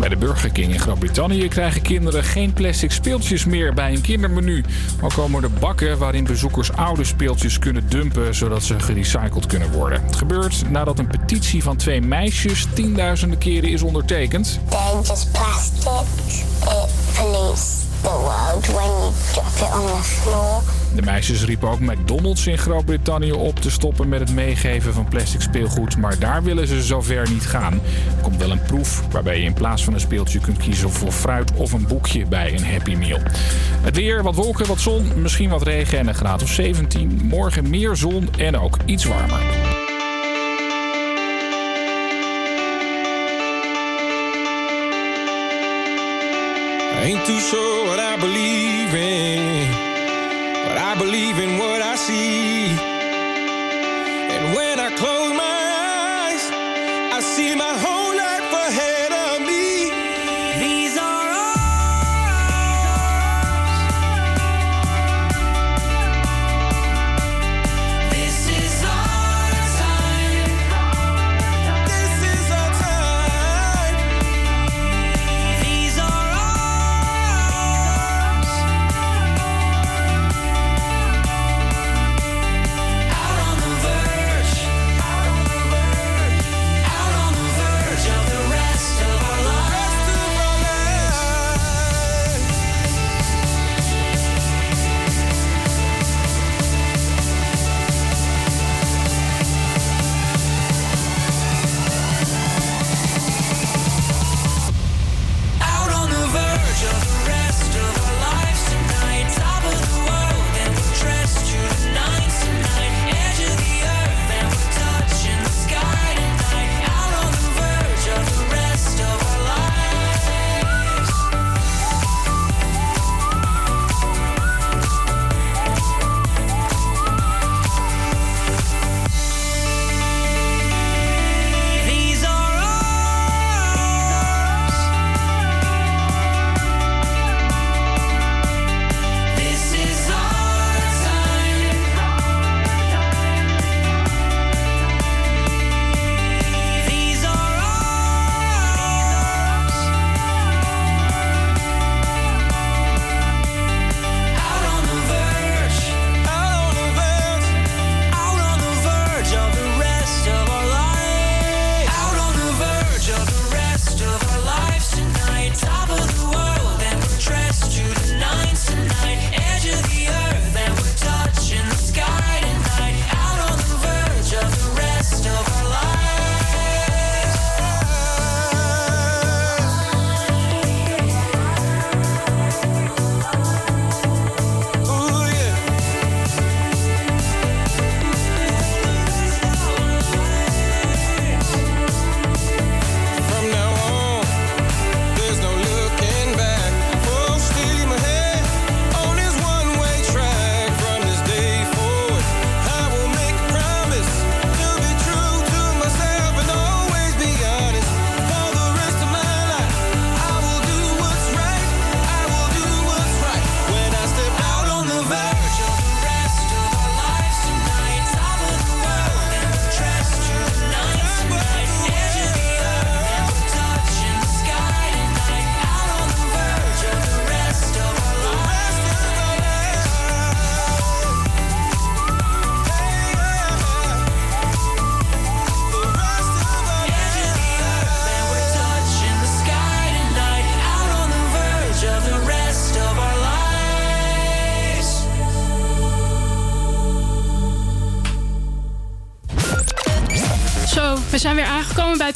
[0.00, 4.64] Bij de Burger King in Groot-Brittannië krijgen kinderen geen plastic speeltjes meer bij een kindermenu.
[5.00, 10.02] Al komen er bakken waarin bezoekers oude speeltjes kunnen dumpen zodat ze gerecycled kunnen worden.
[10.04, 14.60] Het gebeurt nadat een petitie van twee meisjes tienduizenden keren is ondertekend.
[15.02, 16.44] Just plastic.
[16.62, 20.79] It pollutes the world when you drop it on the floor.
[20.94, 25.40] De meisjes riepen ook McDonald's in Groot-Brittannië op te stoppen met het meegeven van plastic
[25.40, 25.96] speelgoed.
[25.96, 27.72] Maar daar willen ze zover niet gaan.
[27.72, 31.12] Er komt wel een proef waarbij je in plaats van een speeltje kunt kiezen voor
[31.12, 33.18] fruit of een boekje bij een Happy Meal.
[33.80, 37.20] Het weer, wat wolken, wat zon, misschien wat regen en een graad of 17.
[37.22, 39.40] Morgen meer zon en ook iets warmer.
[47.02, 49.49] Ain't too sure what I believe in,
[50.66, 52.66] but I believe in what I see.
[54.34, 55.60] And when I close my
[56.24, 56.42] eyes,
[57.16, 57.99] I see my whole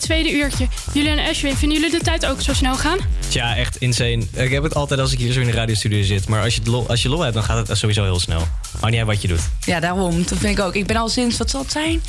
[0.04, 0.68] tweede uurtje.
[0.92, 2.98] Jullie en Ashwin, vinden jullie de tijd ook zo snel gaan?
[3.28, 4.22] Tja, echt insane.
[4.32, 6.28] Ik heb het altijd als ik hier zo in de radiostudio zit.
[6.28, 8.48] Maar als je, lol, als je lol hebt, dan gaat het sowieso heel snel.
[8.72, 9.40] Maakt niet uit wat je doet.
[9.60, 10.18] Ja, daarom.
[10.18, 10.74] Dat vind ik ook.
[10.74, 12.02] Ik ben al sinds, wat zal het zijn?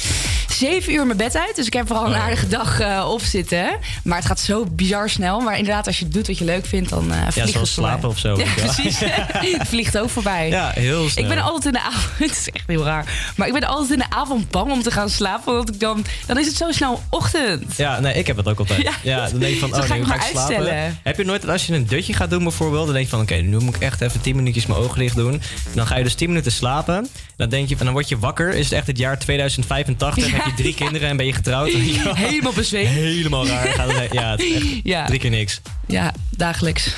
[0.57, 1.55] Zeven uur mijn bed uit.
[1.55, 2.23] Dus ik heb er al een Oh.
[2.23, 3.67] aardige dag eh, op zitten.
[4.03, 5.39] Maar het gaat zo bizar snel.
[5.39, 8.09] Maar inderdaad, als je doet wat je leuk vindt, dan eh vliegt Ja, het slapen
[8.09, 8.37] of zo.
[8.37, 8.99] Ja, precies.
[9.57, 10.49] het vliegt ook voorbij.
[10.49, 11.23] Ja, heel snel.
[11.23, 12.03] Ik ben altijd in de avond.
[12.25, 13.31] Het is echt heel raar.
[13.35, 15.53] Maar ik ben altijd in de avond bang om te gaan slapen.
[15.55, 17.77] Want ik dan, dan is het zo snel ochtend.
[17.77, 18.81] Ja, nee, ik heb dat ook altijd.
[18.81, 18.91] Ja.
[19.03, 20.55] Ja, dan denk je van, oh ga nee, ik nu ga ik slapen.
[20.55, 20.99] uitstellen.
[21.03, 23.21] Heb je nooit, dat als je een dutje gaat doen bijvoorbeeld, dan denk je van,
[23.21, 25.41] oké, nu moet ik echt even 10 minuutjes mijn ogen dicht doen.
[25.73, 27.07] Dan ga je dus 10 minuten slapen.
[27.35, 28.53] Dan denk je, en dan word je wakker.
[28.53, 30.43] Is het echt het jaar 2085?
[30.45, 31.69] Heb je drie kinderen en ben je getrouwd?
[32.13, 32.87] Helemaal bezweet.
[32.87, 34.13] Helemaal raar.
[34.13, 35.05] Ja, het is echt Ja.
[35.05, 35.61] drie keer niks.
[35.87, 36.93] Ja, dagelijks.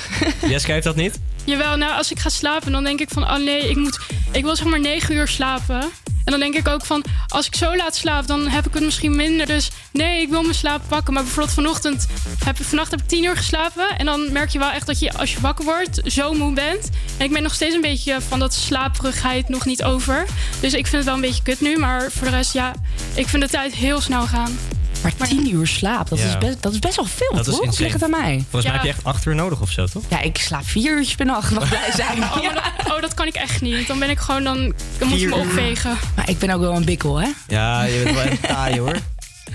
[0.48, 1.20] Jessica heeft dat niet?
[1.44, 3.98] Jawel, nou als ik ga slapen, dan denk ik van, oh nee, ik, moet,
[4.32, 5.84] ik wil zeg maar 9 uur slapen.
[6.28, 8.82] En dan denk ik ook van, als ik zo laat slaap, dan heb ik het
[8.82, 9.46] misschien minder.
[9.46, 11.12] Dus nee, ik wil mijn slaap pakken.
[11.12, 12.06] Maar bijvoorbeeld vanochtend,
[12.44, 13.98] heb, vannacht heb ik 10 uur geslapen.
[13.98, 16.90] En dan merk je wel echt dat je, als je wakker wordt, zo moe bent.
[17.16, 20.26] En ik ben nog steeds een beetje van dat slaperigheid nog niet over.
[20.60, 21.76] Dus ik vind het wel een beetje kut nu.
[21.76, 22.72] Maar voor de rest, ja,
[23.14, 24.58] ik vind de tijd heel snel gaan.
[25.02, 26.24] Maar 10 uur slaap, dat, Ja.
[26.26, 27.78] is best, dat is best wel veel, Dat is toch?
[27.78, 28.44] Ligt het aan mij?
[28.50, 30.02] Volgens mij heb je echt 8 uur nodig of zo, toch?
[30.08, 31.50] Ja, ik slaap vier uurtjes per nacht.
[31.50, 32.22] Mag blij zijn.
[32.22, 33.86] Oh, dat, oh, dat kan ik echt niet.
[33.86, 35.96] Dan ben ik gewoon, dan, dan moet je me opvegen.
[36.16, 37.28] Maar ik ben ook wel een bikkel, hè?
[37.48, 38.96] Ja, je bent wel echt taai hoor.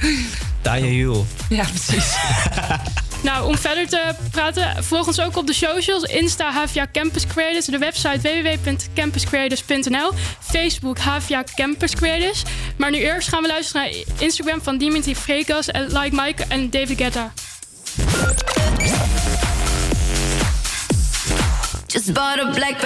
[0.61, 1.25] Taaie hiel.
[1.49, 2.15] Ja, precies.
[3.23, 6.03] Nou, om verder te praten, volg ons ook op de socials.
[6.03, 12.43] Insta HVA Campus Creators, de website www.campuscreators.nl, Facebook HVA Campus Creators.
[12.77, 16.69] Maar nu eerst gaan we luisteren naar Instagram van Dimitri Frekas en Like Mike en
[16.69, 17.33] David Guetta.
[21.87, 22.79] Just bought a black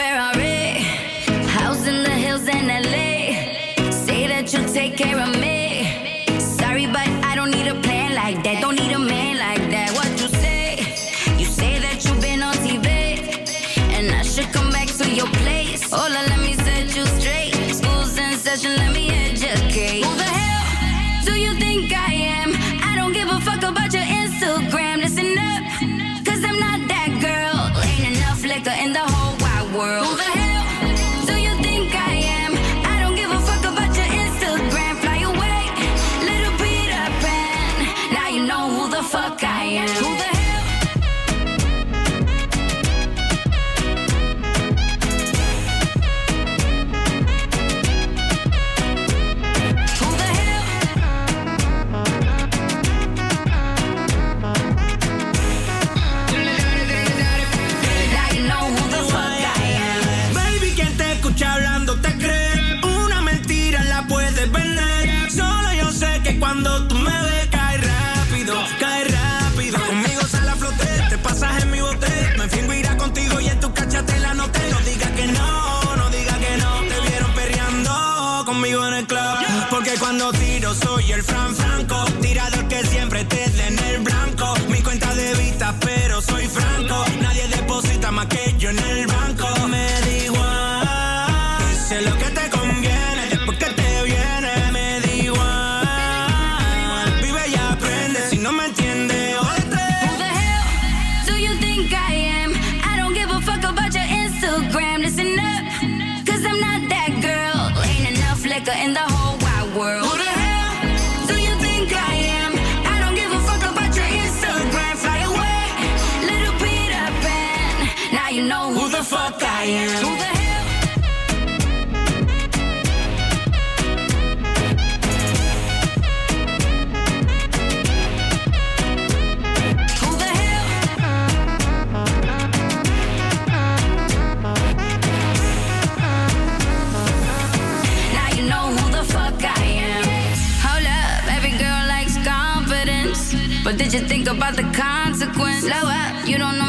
[143.97, 145.61] But think about the consequence?
[145.61, 146.66] Slow up, you don't know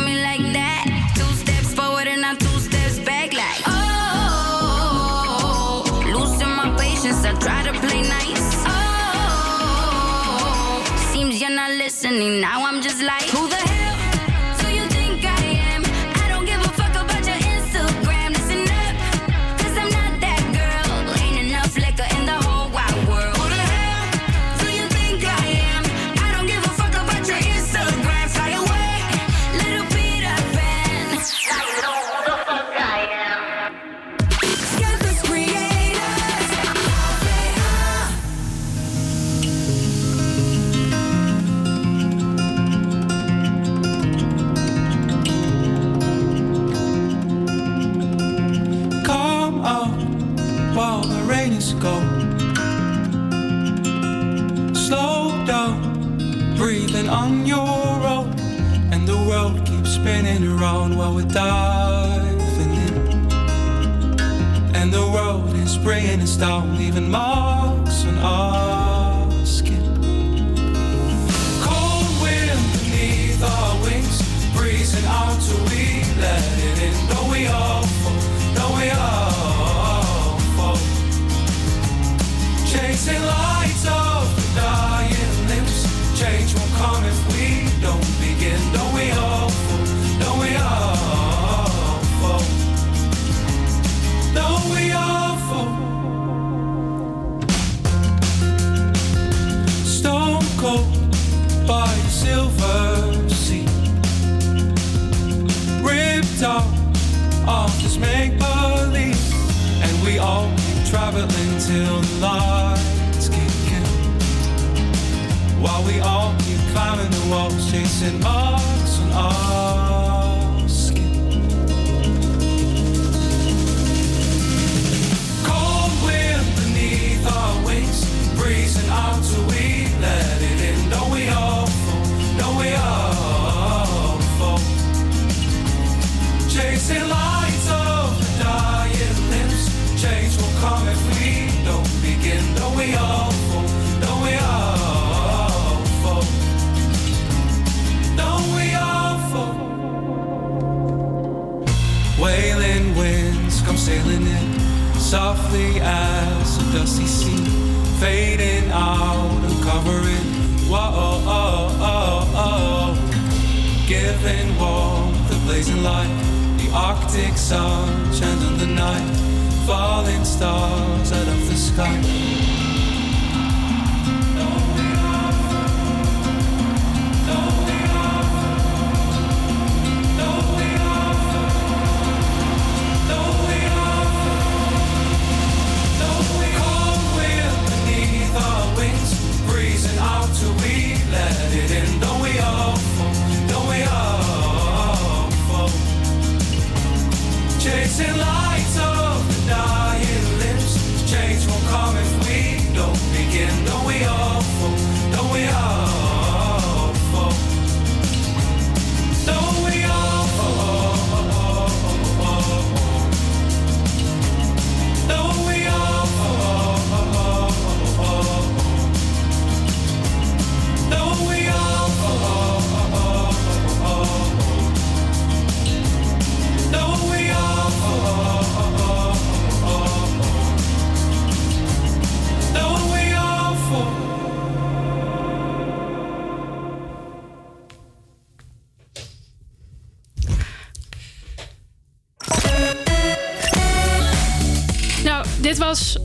[245.69, 245.97] was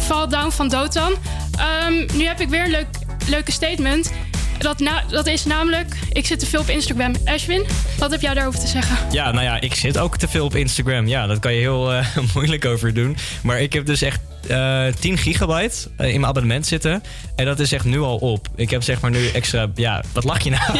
[0.00, 1.12] Fall Down van Dotan.
[1.58, 2.86] Ehm, nu heb ik weer een leuk,
[3.28, 4.12] leuke statement.
[4.58, 7.14] Dat, na- dat is namelijk, ik zit te veel op Instagram.
[7.24, 7.66] Ashwin,
[7.98, 8.96] wat heb jij daarover te zeggen?
[9.10, 11.06] Ja, nou ja, ik zit ook te veel op Instagram.
[11.08, 13.16] Ja, dat kan je heel eh, moeilijk over doen.
[13.42, 17.02] Maar ik heb dus echt eh 10 gigabyte eh, in mijn abonnement zitten.
[17.36, 18.48] En dat is echt nu al op.
[18.54, 19.66] Ik heb zeg maar nu extra...
[19.74, 20.62] Ja, wat lach je nou?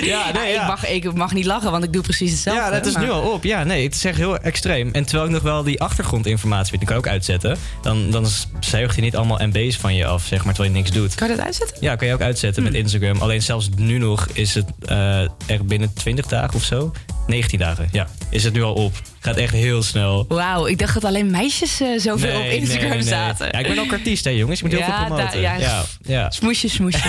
[0.00, 0.60] Ja, nee, ja.
[0.62, 2.62] Ik, mag, ik mag niet lachen, want ik doe precies hetzelfde.
[2.62, 3.44] Ja, dat is maar- nu al op.
[3.44, 4.88] Ja, nee, het is echt heel extreem.
[4.92, 7.56] En terwijl ik nog wel die achtergrondinformatie weet, die kan ik ook uitzetten.
[7.82, 8.26] Dan, dan
[8.60, 11.14] zuigt hij niet allemaal MB's van je af, zeg maar, terwijl je niks doet.
[11.14, 11.76] Kan je dat uitzetten?
[11.80, 13.20] Ja, kan je ook uitzetten met Instagram.
[13.20, 16.92] Alleen zelfs nu nog is het eh echt binnen 20 dagen of zo.
[17.26, 18.06] 19 dagen, ja.
[18.30, 18.92] Is het nu al op.
[19.28, 20.24] Gaat echt heel snel.
[20.28, 23.06] Wauw, ik dacht dat alleen meisjes eh, zoveel op Instagram nee, nee.
[23.08, 23.46] zaten.
[23.52, 24.60] Ja, ik ben ook artiest, hè jongens.
[24.60, 25.32] Je moet heel Ja, veel promoten.
[25.32, 25.56] da- ja.
[25.56, 26.30] ja, ja.
[26.30, 27.02] Smoesjes, smoesjes.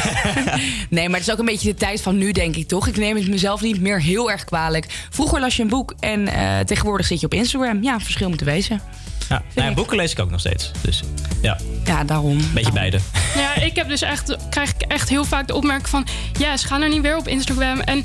[0.89, 2.87] nee, maar het is ook een beetje de tijd van nu, denk ik toch?
[2.87, 4.85] Ik neem het mezelf niet meer heel erg kwalijk.
[5.09, 7.83] Vroeger las je een boek en eh, tegenwoordig zit je op Instagram.
[7.83, 8.81] Ja, verschil moet er wezen.
[9.29, 10.71] Ja, nou ja, boeken lees ik ook nog steeds.
[10.81, 11.03] Dus
[11.41, 12.39] ja, Ja, daarom.
[12.53, 12.99] beetje beide.
[13.35, 16.07] Ja, ik heb dus echt, krijg ik echt heel vaak de opmerking van...
[16.39, 17.79] Yes, ga nou niet weer op Instagram.
[17.79, 18.03] En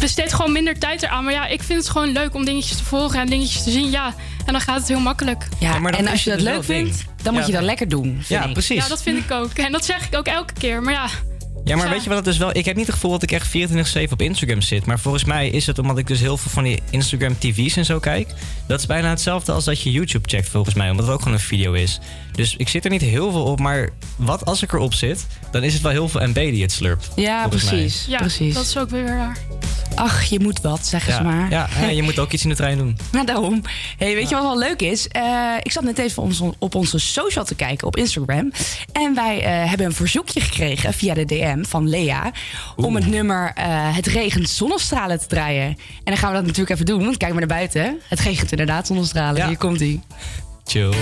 [0.00, 1.24] besteed gewoon minder tijd eraan.
[1.24, 3.90] Maar ja, ik vind het gewoon leuk om dingetjes te volgen en dingetjes te zien.
[3.90, 4.14] Ja,
[4.46, 5.48] en dan gaat het heel makkelijk.
[5.58, 7.08] Ja, en is als je het dat dus leuk vindt, ding.
[7.22, 7.46] dan moet Ja.
[7.48, 8.04] je dat lekker doen.
[8.14, 8.52] vind Ja, ik.
[8.52, 8.82] precies.
[8.82, 9.50] Ja, dat vind ik ook.
[9.52, 10.82] En dat zeg ik ook elke keer.
[10.82, 11.06] Maar ja,
[11.64, 12.56] Ja, maar weet je wat het dus wel...
[12.56, 13.48] Ik heb niet het gevoel dat ik echt
[14.08, 14.86] 24-7 op Instagram zit.
[14.86, 17.84] Maar volgens mij is het omdat ik dus heel veel van die Instagram TV's en
[17.84, 18.28] zo kijk.
[18.66, 20.90] Dat is bijna hetzelfde als dat je YouTube checkt volgens mij.
[20.90, 22.00] Omdat het ook gewoon een video is.
[22.34, 25.62] Dus ik zit er niet heel veel op, maar wat als ik erop zit, dan
[25.62, 27.08] is het wel heel veel MB die het slurpt.
[27.16, 28.04] Ja, precies.
[28.08, 28.54] Ja, precies.
[28.54, 29.38] Dat is ook weer raar.
[29.94, 31.50] Ach, je moet wat, zeggen eens ze maar.
[31.50, 32.98] Ja, je moet ook iets in de trein doen.
[33.12, 33.62] Maar daarom.
[33.96, 35.08] Hey, weet je wat wel leuk is?
[35.08, 38.52] Eh, ik zat net even op onze, op onze social te kijken op Instagram.
[38.92, 42.32] En wij eh, hebben een verzoekje gekregen via de DM van Lea.
[42.76, 43.64] Om het nummer eh,
[43.96, 45.66] Het regent zonnestralen te draaien.
[45.66, 48.00] En dan gaan we dat natuurlijk even doen, want kijk maar naar buiten.
[48.08, 49.46] Het regent inderdaad zonnestralen.
[49.46, 50.00] Hier komt ie.
[50.64, 50.92] Chill.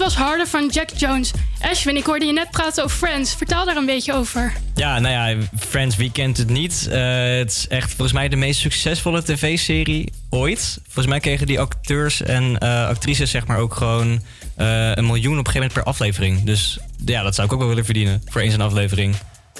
[0.00, 1.30] Was Harder van Jack Jones.
[1.60, 3.34] Ashwin, ik hoorde je net praten over Friends.
[3.34, 4.52] Vertel daar een beetje over.
[4.74, 6.88] Ja, nou ja, Friends, wie kent het niet?
[6.90, 7.00] Eh,
[7.38, 10.78] het is echt volgens mij de meest succesvolle tv-serie ooit.
[10.84, 14.22] Volgens mij kregen die acteurs en eh, actrices zeg maar ook gewoon
[14.56, 16.42] eh, een miljoen op een gegeven moment per aflevering.
[16.42, 19.14] Dus ja, dat zou ik ook wel willen verdienen voor eens een aflevering.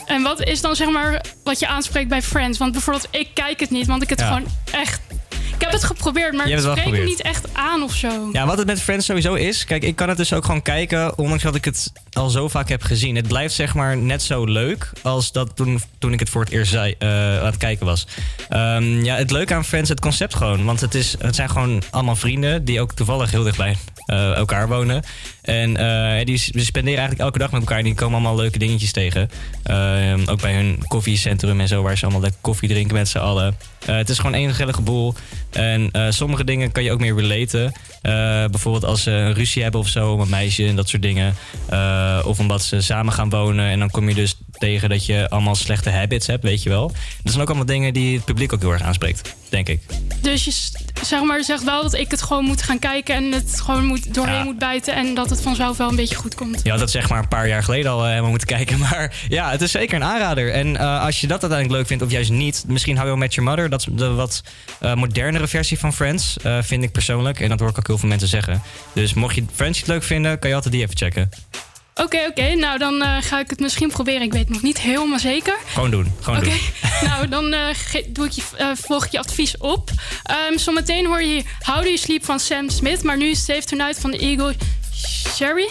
[0.06, 2.58] En wat is dan zeg maar wat je aanspreekt bij Friends?
[2.58, 4.26] Want bijvoorbeeld, ik kijk het niet, want ik het Ja.
[4.26, 5.00] gewoon echt.
[5.60, 8.28] Ik heb het geprobeerd, maar het spreekt me niet echt aan of zo.
[8.32, 9.64] Ja, wat het met Friends sowieso is.
[9.64, 12.68] Kijk, ik kan het dus ook gewoon kijken, ondanks dat ik het al zo vaak
[12.68, 13.16] heb gezien.
[13.16, 16.50] Het blijft zeg maar net zo leuk als dat toen, toen ik het voor het
[16.50, 18.06] eerst zei, eh, aan het kijken was.
[18.48, 20.64] Ehm, ja, het leuke aan Friends, het concept gewoon.
[20.64, 23.76] Want het, is, het zijn gewoon allemaal vrienden die ook toevallig heel dichtbij
[24.06, 25.02] eh, elkaar wonen.
[25.50, 27.78] En eh, die die spenderen eigenlijk elke dag met elkaar.
[27.78, 29.30] En die komen allemaal leuke dingetjes tegen.
[29.62, 33.18] Ehm, ook bij hun koffiecentrum en zo, waar ze allemaal lekker koffie drinken met z'n
[33.18, 33.56] allen.
[33.86, 35.14] Eh, het is gewoon één gezellige boel.
[35.50, 37.72] En eh, sommige dingen kan je ook meer relaten.
[38.50, 41.34] Bijvoorbeeld als ze een ruzie hebben of zo om een meisje en dat soort dingen.
[42.24, 43.68] Of omdat ze samen gaan wonen.
[43.68, 46.88] En dan kom je dus tegen dat je allemaal slechte habits hebt, weet je wel.
[47.22, 49.80] Dat zijn ook allemaal dingen die het publiek ook heel erg aanspreekt, denk ik.
[50.20, 50.52] Dus je
[51.02, 54.14] zeg maar, zegt wel dat ik het gewoon moet gaan kijken en het gewoon moet,
[54.14, 54.44] doorheen Ja.
[54.44, 56.68] moet bijten en dat het vanzelf wel een beetje goed komt.
[56.68, 58.78] Had dat zeg maar een paar jaar geleden al eh, helemaal moeten kijken.
[58.90, 60.52] Maar ja, het is zeker een aanrader.
[60.52, 62.64] En eh, als je dat uiteindelijk leuk vindt of juist niet...
[62.68, 63.70] misschien hou je wel met Your Mother.
[63.70, 64.42] Dat is de wat
[64.80, 67.40] eh, modernere versie van Friends, vind ik persoonlijk.
[67.40, 68.62] En dat hoor ik ook heel veel mensen zeggen.
[68.92, 71.28] Dus mocht je Friends niet leuk vinden, kan je altijd die even checken.
[71.94, 72.54] Oké, oké.
[72.54, 74.22] Nou, dan eh, ga ik het misschien proberen.
[74.22, 75.56] Ik weet nog niet helemaal zeker.
[75.66, 76.58] Gewoon doen, gewoon Oké, doen.
[77.08, 79.90] nou dan eh, doe ik je, eh, volg ik je advies op.
[80.22, 83.02] Ehm, zometeen hoor je How Do You Sleep van Sam Smith.
[83.02, 84.54] Maar nu is Save Tonight van de Eagle
[85.34, 85.68] Sherry.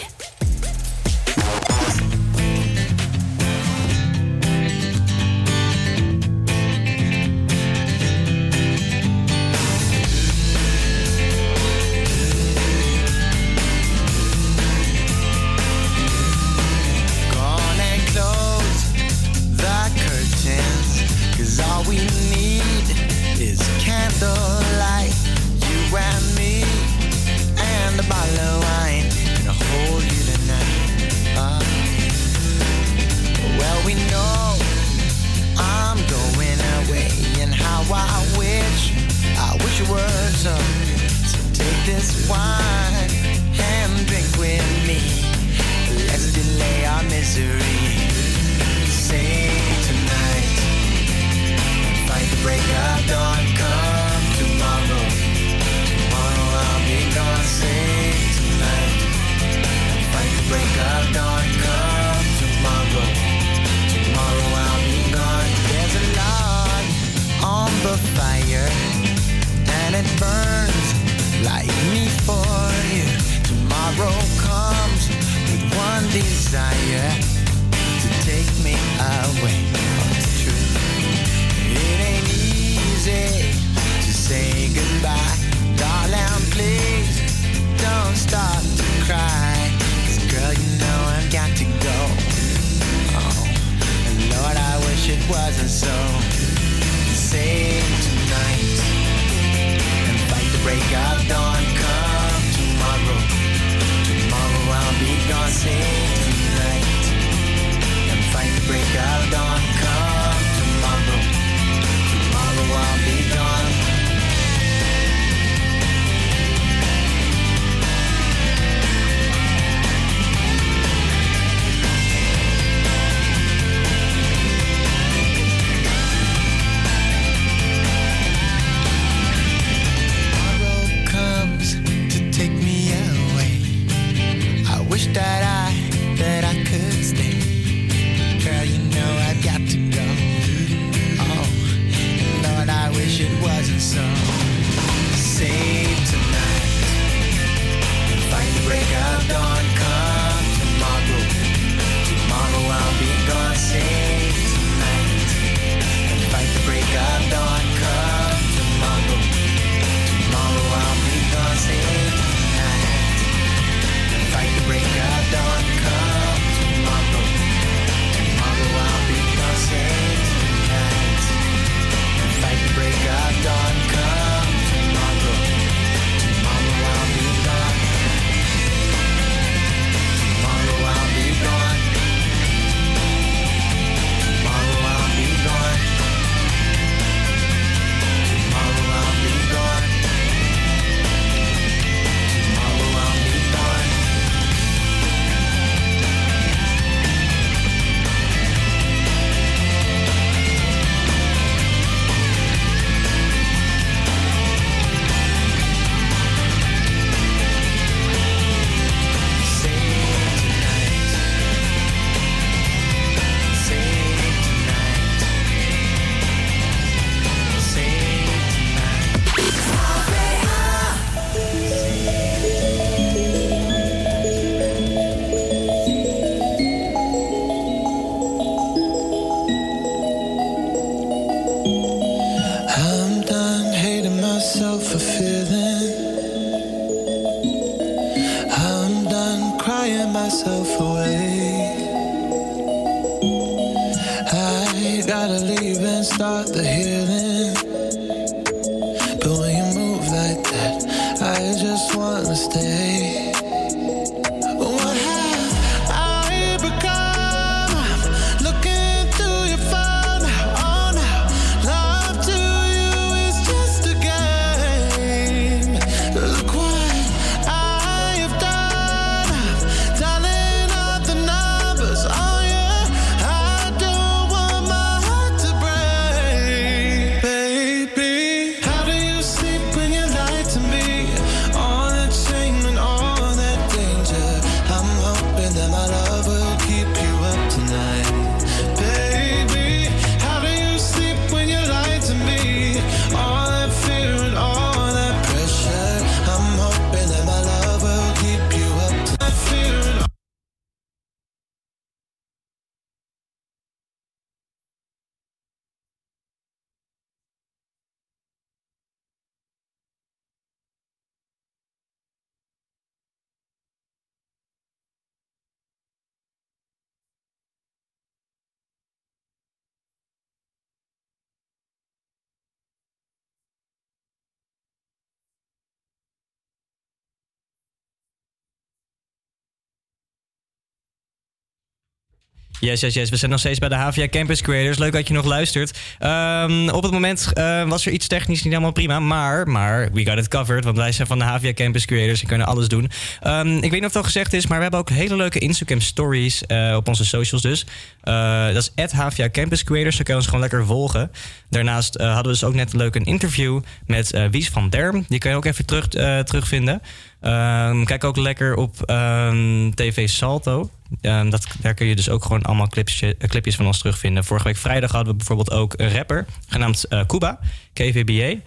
[332.60, 333.10] Yes, yes, yes.
[333.10, 334.78] We zijn nog steeds bij de HVA Campus Creators.
[334.78, 335.78] Leuk dat je nog luistert.
[335.98, 339.00] Ehm, op het moment eh, was er iets technisch niet helemaal prima.
[339.00, 340.64] Maar, maar, we got it covered.
[340.64, 342.90] Want wij zijn van de HVA Campus Creators en kunnen alles doen.
[343.20, 345.38] Ehm, ik weet niet of het al gezegd is, maar we hebben ook hele leuke
[345.38, 347.66] Instagram stories eh, op onze socials dus.
[348.00, 349.96] Eh, dat is HVA Campus Creators.
[349.96, 351.10] Dan kun je ons gewoon lekker volgen.
[351.50, 355.04] Daarnaast hadden we dus ook net leuk interview met Wies van Derm.
[355.08, 355.88] Die kun je ook even terug,
[356.24, 356.82] terugvinden.
[357.20, 360.70] Ehm, kijk ook lekker op ehm, TV Salto.
[361.00, 361.30] Ehm,
[361.60, 364.24] daar kun je dus ook gewoon allemaal eh, clipjes van ons terugvinden.
[364.24, 367.38] Vorige week vrijdag hadden we bijvoorbeeld ook een rapper genaamd eh Kuba,
[367.72, 368.40] KVBA.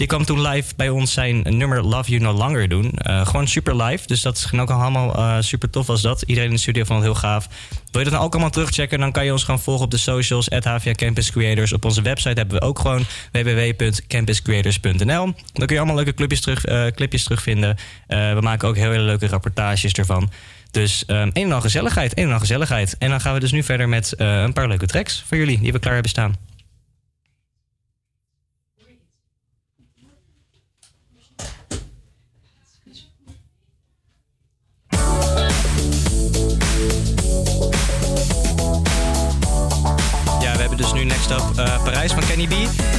[0.00, 2.90] Die kwam toen live bij ons zijn nummer Love You No Longer doen.
[2.90, 4.06] Eh, gewoon super live.
[4.06, 6.22] Dus dat ging ook al allemaal eh, super tof was dat.
[6.22, 7.48] Iedereen in de studio vond het heel gaaf.
[7.90, 8.98] Wil je dat nou ook allemaal terugchecken?
[8.98, 10.50] Dan kan je ons gewoon volgen op de socials.
[10.50, 11.72] At HVA Campus Creators.
[11.72, 15.24] Op onze website hebben we ook gewoon www.campuscreators.nl.
[15.52, 17.76] Dan kun je allemaal leuke clipjes, terug, eh, clipjes terugvinden.
[18.06, 20.30] We maken ook heel hele leuke rapportages ervan.
[20.70, 22.96] Dus ehm een en al gezelligheid, een en al gezelligheid.
[22.98, 25.72] En dan gaan we dus nu verder met een paar leuke tracks voor jullie die
[25.72, 26.49] we klaar hebben staan.
[40.80, 42.52] Dus nu next up eh, Parijs van Kenny B.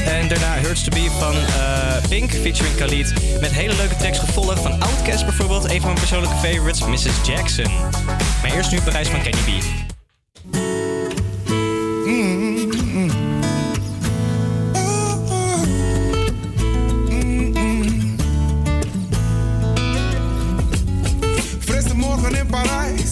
[0.06, 3.14] En daarna Hurts to Be van eh, Pink featuring Khalid.
[3.40, 5.64] Met hele leuke tracks gevolgd van Outkast bijvoorbeeld.
[5.64, 7.28] Een van mijn persoonlijke favorites, Mrs.
[7.28, 7.72] Jackson.
[8.42, 9.64] Maar eerst nu Parijs van Kenny B.
[22.40, 23.12] In Parijs,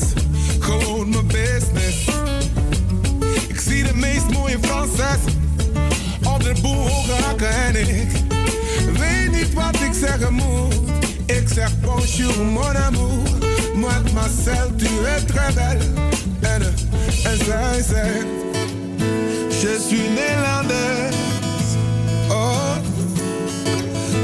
[0.59, 1.98] gewoon mijn business
[4.49, 5.34] mooie Franses.
[6.23, 6.88] Op de boel
[7.23, 8.11] hakken en ik
[8.97, 10.73] weet niet wat ik zeggen moet.
[11.26, 13.30] Ik zeg bonjour mon amour.
[13.76, 15.85] Moi Marcel, tu es très belle.
[16.39, 16.61] En,
[17.23, 18.26] en zij zegt,
[19.61, 21.13] je suis Nederlander.
[22.30, 22.76] Oh,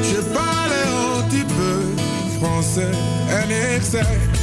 [0.01, 0.83] je parle
[1.17, 2.03] un petit peu
[2.39, 2.95] français.
[3.29, 4.34] En ik zeg...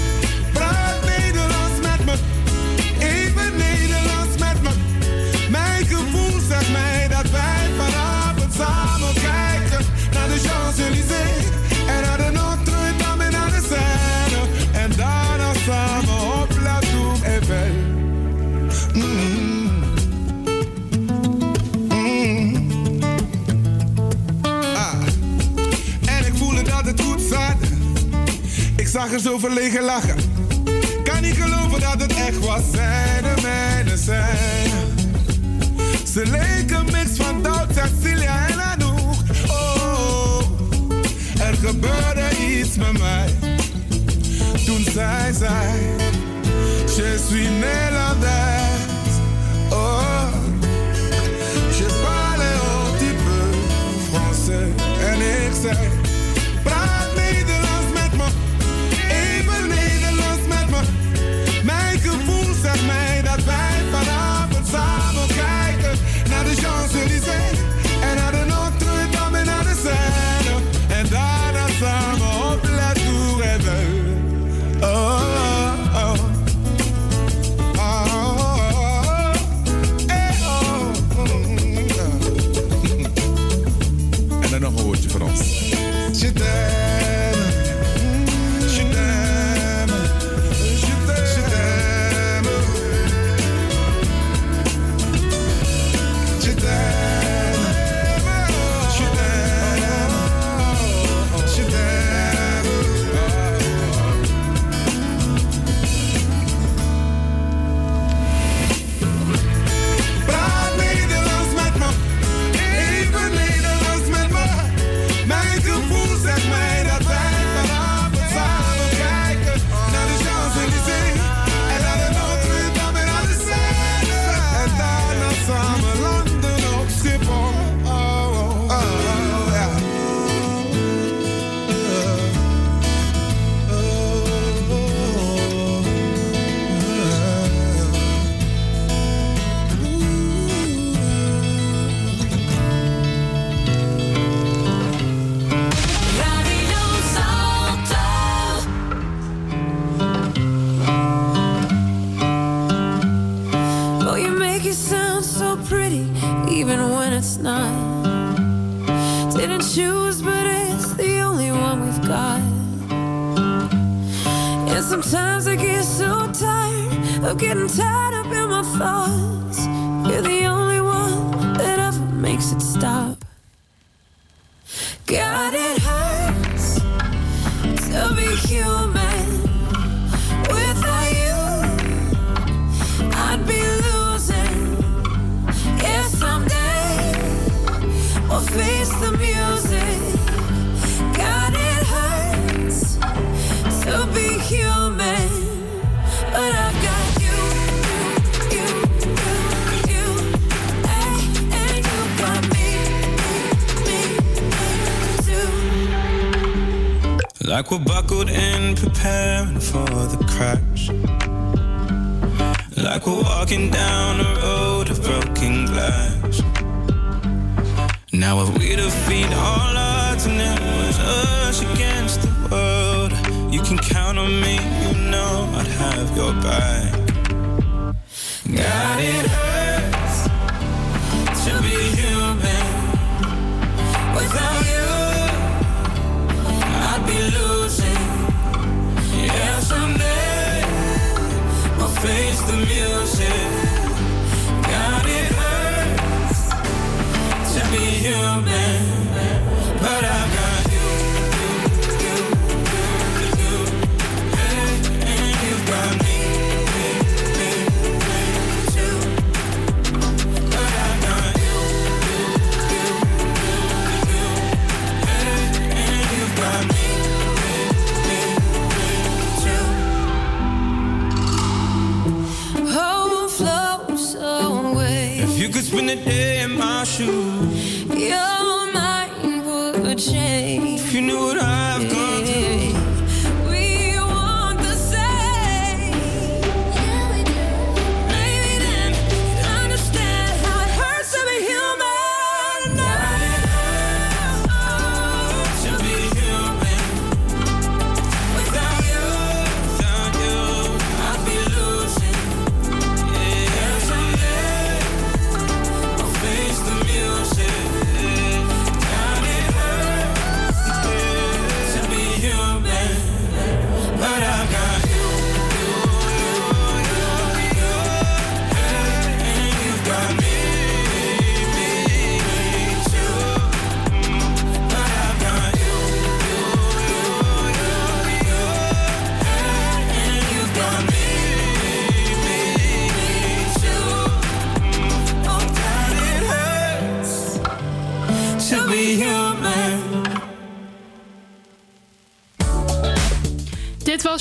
[28.93, 30.17] zag er zo verlegen lachen.
[31.03, 34.71] Kan niet geloven dat het echt was, zij de mijne zijn.
[36.13, 39.15] Ze leken mix van Doubt, Cecilia en Anouk.
[39.47, 40.41] Oh,
[41.41, 43.35] er gebeurde iets met mij.
[44.65, 45.79] Toen zij zei,
[46.97, 48.27] je suis Nederlands.
[49.71, 50.29] Oh,
[51.79, 53.45] je parle un petit peu
[54.11, 54.85] français.
[55.01, 56.02] En ik zei...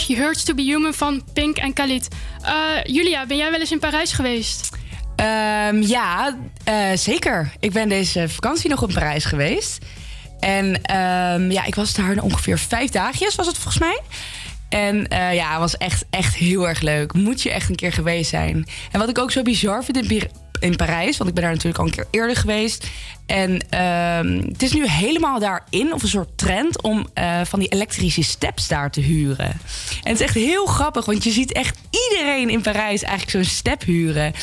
[0.07, 2.07] You Hurts to be Human van Pink en Khalid.
[2.41, 2.53] Eh,
[2.83, 4.69] Julia, ben jij wel eens in Parijs geweest?
[5.15, 7.51] Ehm, ja, eh, zeker.
[7.59, 9.85] Ik ben deze vakantie nog in Parijs geweest.
[10.39, 14.01] En ehm, ja, ik was daar ongeveer vijf dagjes, was het volgens mij.
[14.69, 17.13] En eh, ja, het was echt, echt heel erg leuk.
[17.13, 18.65] Moet je echt een keer geweest zijn.
[18.91, 20.29] En wat ik ook zo bizar vind in,
[20.61, 21.17] in Parijs...
[21.17, 22.87] want ik ben daar natuurlijk al een keer eerder geweest...
[23.25, 26.81] en ehm, het is nu helemaal daarin, of een soort trend...
[26.81, 29.45] om eh, van die elektrische steps daar te huren.
[30.03, 31.77] En het is echt heel grappig, want je ziet echt
[32.09, 33.01] iedereen in Parijs...
[33.03, 34.33] eigenlijk zo'n step huren.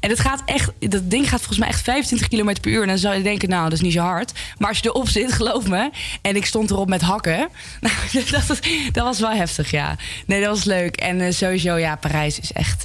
[0.00, 2.82] En het gaat echt, dat ding gaat volgens mij echt 25 km per uur.
[2.82, 4.32] En dan zou je denken, nou, dat is niet zo hard.
[4.58, 5.90] Maar als je erop zit, geloof me...
[6.22, 7.48] en ik stond erop met hakken...
[7.80, 7.94] Nou,
[8.30, 8.60] dat, was-
[8.92, 9.96] dat was wel heftig, ja.
[10.26, 10.96] Nee, dat was leuk.
[10.96, 12.84] En eh, sowieso, ja, Parijs is echt,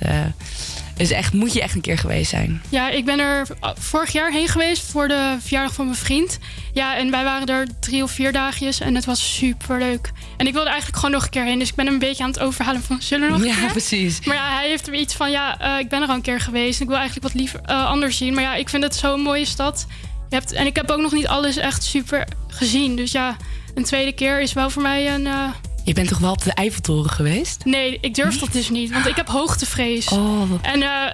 [0.96, 1.34] eh, is echt...
[1.34, 2.62] Moet je echt een keer geweest zijn.
[2.70, 3.48] Ja, ik ben er
[3.80, 6.38] vorig jaar heen geweest voor de verjaardag van mijn vriend.
[6.74, 10.12] Ja, en wij waren er drie of vier dagjes en het was super leuk.
[10.38, 12.24] En ik wilde eigenlijk gewoon nog een keer heen, dus ik ben hem een beetje
[12.24, 13.72] aan het overhalen van zullen we nog Ja, keer?
[13.72, 14.26] precies.
[14.26, 16.40] Maar ja, hij heeft er iets van, ja, eh, ik ben er al een keer
[16.40, 16.76] geweest.
[16.78, 18.34] en Ik wil eigenlijk wat liever eh, anders zien.
[18.34, 19.86] Maar ja, ik vind het zo'n mooie stad.
[20.30, 22.96] Je hebt, en ik heb ook nog niet alles echt super gezien.
[22.96, 23.36] Dus ja,
[23.76, 25.28] een tweede keer is wel voor mij een...
[25.28, 25.50] eh,
[25.84, 27.66] Je bent toch wel op de Eiffeltoren geweest?
[27.66, 30.08] nee, ik durf dat dus niet, want ik heb hoogtevrees.
[30.08, 30.42] Oh.
[30.62, 31.12] En eh,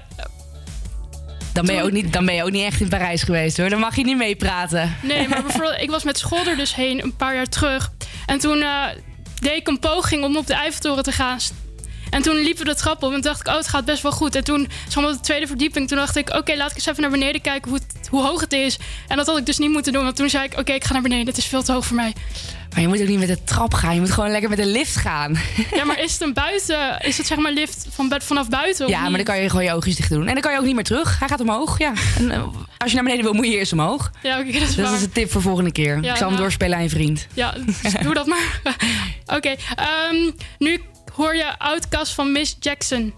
[1.54, 3.70] Dan ben, je ook niet, dan ben je ook niet echt in Parijs geweest, hoor.
[3.70, 4.96] Dan mag je niet meepraten.
[5.02, 7.92] Nee, maar bijvoorbeeld, ik was met school er dus heen een paar jaar terug.
[8.26, 8.84] En toen eh,
[9.40, 11.38] deed ik een poging om op de Eiffeltoren te gaan.
[12.10, 14.12] En toen liepen we de trap op en dacht ik, oh, het gaat best wel
[14.12, 14.36] goed.
[14.36, 17.02] En toen, zomaar op de tweede verdieping, toen dacht ik, oké, laat ik eens even
[17.02, 18.78] naar beneden kijken hoe, het- hoe hoog het is.
[19.08, 20.94] En dat had ik dus niet moeten doen, want toen zei ik, oké, ik ga
[20.94, 21.26] naar beneden.
[21.28, 22.14] Het is veel te hoog voor mij.
[22.72, 23.94] Maar je moet ook niet met de trap gaan.
[23.94, 25.36] Je moet gewoon lekker met de lift gaan.
[25.76, 28.86] Ja, maar is het een buiten, is het zeg maar lift van, vanaf buiten?
[28.86, 30.28] of Ja, maar dan kan je gewoon je oogjes dicht doen.
[30.28, 31.20] En dan kan je ook niet meer terug.
[31.20, 31.94] Hij gaat omhoog, ja.
[32.18, 32.44] En, eh,
[32.78, 34.12] als je naar beneden wil, moet je eerst omhoog.
[34.24, 35.94] Ja, oké, dat is dat is een tip voor volgende keer.
[35.94, 36.36] Ja, ik zal hem nou.
[36.38, 37.28] doorspelen aan je vriend.
[37.34, 38.62] Ja, dus doe dat maar.
[39.38, 40.82] Oké, ehm, nu
[41.18, 43.14] hoor je Outcast van Miss Jackson.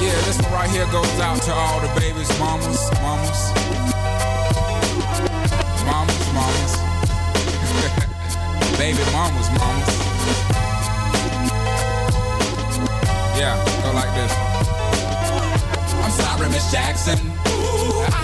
[0.00, 3.52] Yeah, this one right here goes out to all the babies, mamas, mamas.
[5.86, 6.72] Mamas, mamas.
[8.78, 9.94] Baby mamas, mamas.
[13.38, 14.32] Yeah, go like this.
[16.04, 17.18] I'm sorry, Miss Jackson.
[17.48, 18.06] Ooh,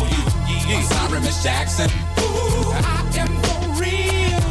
[0.00, 0.22] you.
[0.68, 1.90] Yeah, I'm sorry, Miss Jackson.
[2.20, 4.46] Ooh, I am for real.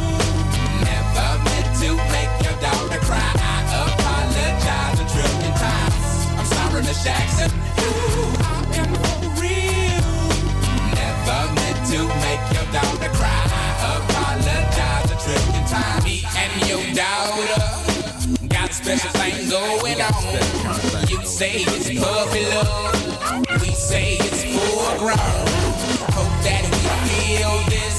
[0.86, 3.30] Never meant to make your daughter cry.
[3.42, 3.58] I
[3.90, 6.04] apologize a trillion times.
[6.38, 7.50] I'm sorry, Miss Jackson.
[7.82, 10.06] Ooh, I am for real.
[11.00, 13.42] Never meant to make your daughter cry.
[13.50, 16.04] I apologize a trillion times.
[16.04, 17.82] Me and your daughter
[18.72, 21.08] special thing going on.
[21.08, 23.60] You say it's puppy love.
[23.60, 24.31] We say it's
[25.02, 25.18] grown.
[26.14, 26.78] Hope that we
[27.10, 27.98] feel this,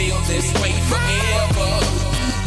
[0.00, 1.68] feel this way forever.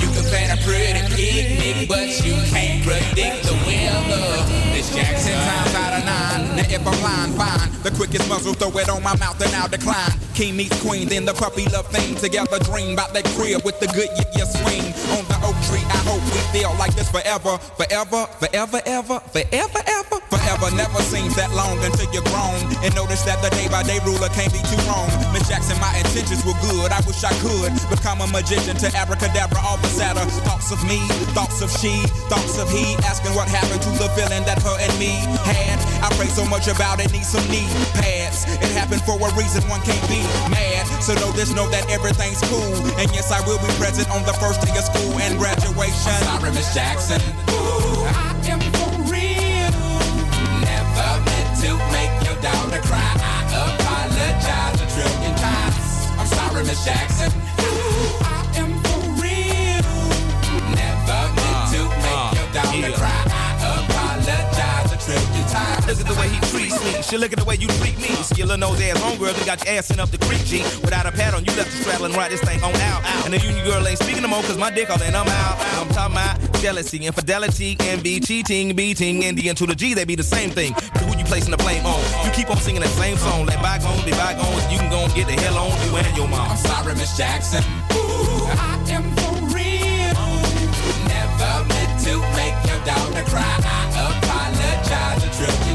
[0.02, 4.26] You can plan a pretty picnic, but you can't predict the weather.
[4.74, 6.58] This Jackson times out of nine.
[6.58, 7.70] Now if I'm lying, fine.
[7.86, 10.18] The quickest muzzle, throw it on my mouth and I'll decline.
[10.34, 12.16] King meets queen, then the puppy love thing.
[12.16, 14.86] Together dream about that crib with the good yeah swing.
[15.14, 17.60] On the oak tree, I hope we feel like this forever.
[17.78, 20.35] Forever, forever, ever, forever, ever.
[20.46, 22.54] Forever never seems that long until you're grown.
[22.86, 25.10] And notice that the day by day ruler can't be too wrong.
[25.34, 26.94] Miss Jackson, my intentions were good.
[26.94, 30.22] I wish I could become a magician to abracadabra, all the sadder.
[30.46, 31.02] Thoughts of me,
[31.34, 32.94] thoughts of she, thoughts of he.
[33.10, 35.18] Asking what happened to the feeling that her and me
[35.50, 35.82] had.
[36.06, 37.66] I pray so much about it, need some knee
[37.98, 38.46] pads.
[38.62, 40.22] It happened for a reason, one can't be
[40.54, 40.86] mad.
[41.02, 42.86] So know this, know that everything's cool.
[43.02, 46.14] And yes, I will be present on the first day of school and graduation.
[46.30, 47.18] I'm sorry, Miss Jackson.
[47.50, 48.25] Ooh,
[56.66, 57.32] Miss Jackson.
[57.62, 59.86] Ooh, I am for real.
[60.74, 63.22] Never meant to make uh, your daughter cry.
[63.30, 65.86] I apologize a trillion times.
[65.86, 66.40] Look at the way he
[67.04, 68.10] She look at the way you treat me.
[68.24, 70.64] Skillin' nose ass homegirl, you got your ass in up the creek, G.
[70.82, 73.04] Without a pad on, you left the straddle and ride this thing on out.
[73.26, 75.56] And the union girl ain't speaking no more, cause my dick all in, I'm out.
[75.80, 80.06] I'm talking about jealousy, infidelity, envy, cheating, beating, and the N to the G, they
[80.06, 80.74] be the same thing.
[80.94, 82.00] But who you placing the blame on?
[82.26, 83.46] You keep on singing that same song.
[83.46, 86.28] Let bygones be bygones, you can go and get the hell on you and your
[86.28, 86.52] mom.
[86.52, 87.64] I'm sorry, Miss Jackson.
[87.94, 90.14] Ooh, I am for real.
[91.06, 93.46] Never meant to make your daughter cry.
[93.46, 95.75] I apologize a trillion.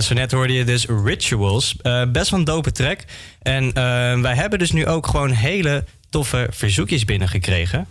[0.00, 1.76] Zo net hoorde je dus Rituals.
[1.82, 3.00] Eh, best wel een dope track.
[3.42, 7.86] En eh, wij hebben dus nu ook gewoon hele toffe verzoekjes binnengekregen.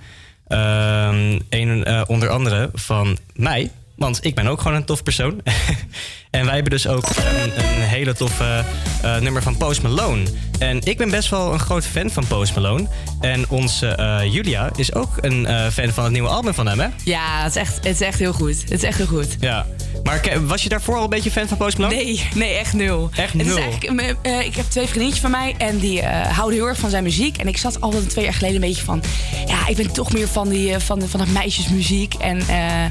[0.48, 3.72] Ehm een, eh, onder andere van mij.
[3.96, 5.42] Want ik ben ook gewoon een tof persoon.
[6.32, 7.52] en wij hebben dus ook een
[7.96, 8.64] hele toffe
[9.02, 10.24] eh, nummer van Post Malone.
[10.60, 12.88] En ik ben best wel een groot fan van Post Malone.
[13.20, 16.80] En onze eh, Julia is ook een eh, fan van het nieuwe album van hem,
[16.80, 16.88] hè?
[17.04, 18.62] Ja, het is, echt, het is echt heel goed.
[18.62, 19.38] Het is echt heel goed.
[19.40, 19.66] Ja.
[20.04, 21.96] Maar was je daarvoor al een beetje fan van Post Malone?
[21.96, 23.10] Nee, nee, echt nul.
[23.16, 23.58] Echt Het is nul?
[23.58, 26.78] eigenlijk, eh, eh, ik heb twee vriendinnetjes van mij en die eh, houden heel erg
[26.78, 27.38] van zijn muziek.
[27.38, 29.02] En ik zat altijd twee jaar geleden een beetje van...
[29.46, 32.14] Ja, ik ben toch meer van, die, eh, van, van het meisjesmuziek.
[32.14, 32.86] En eh,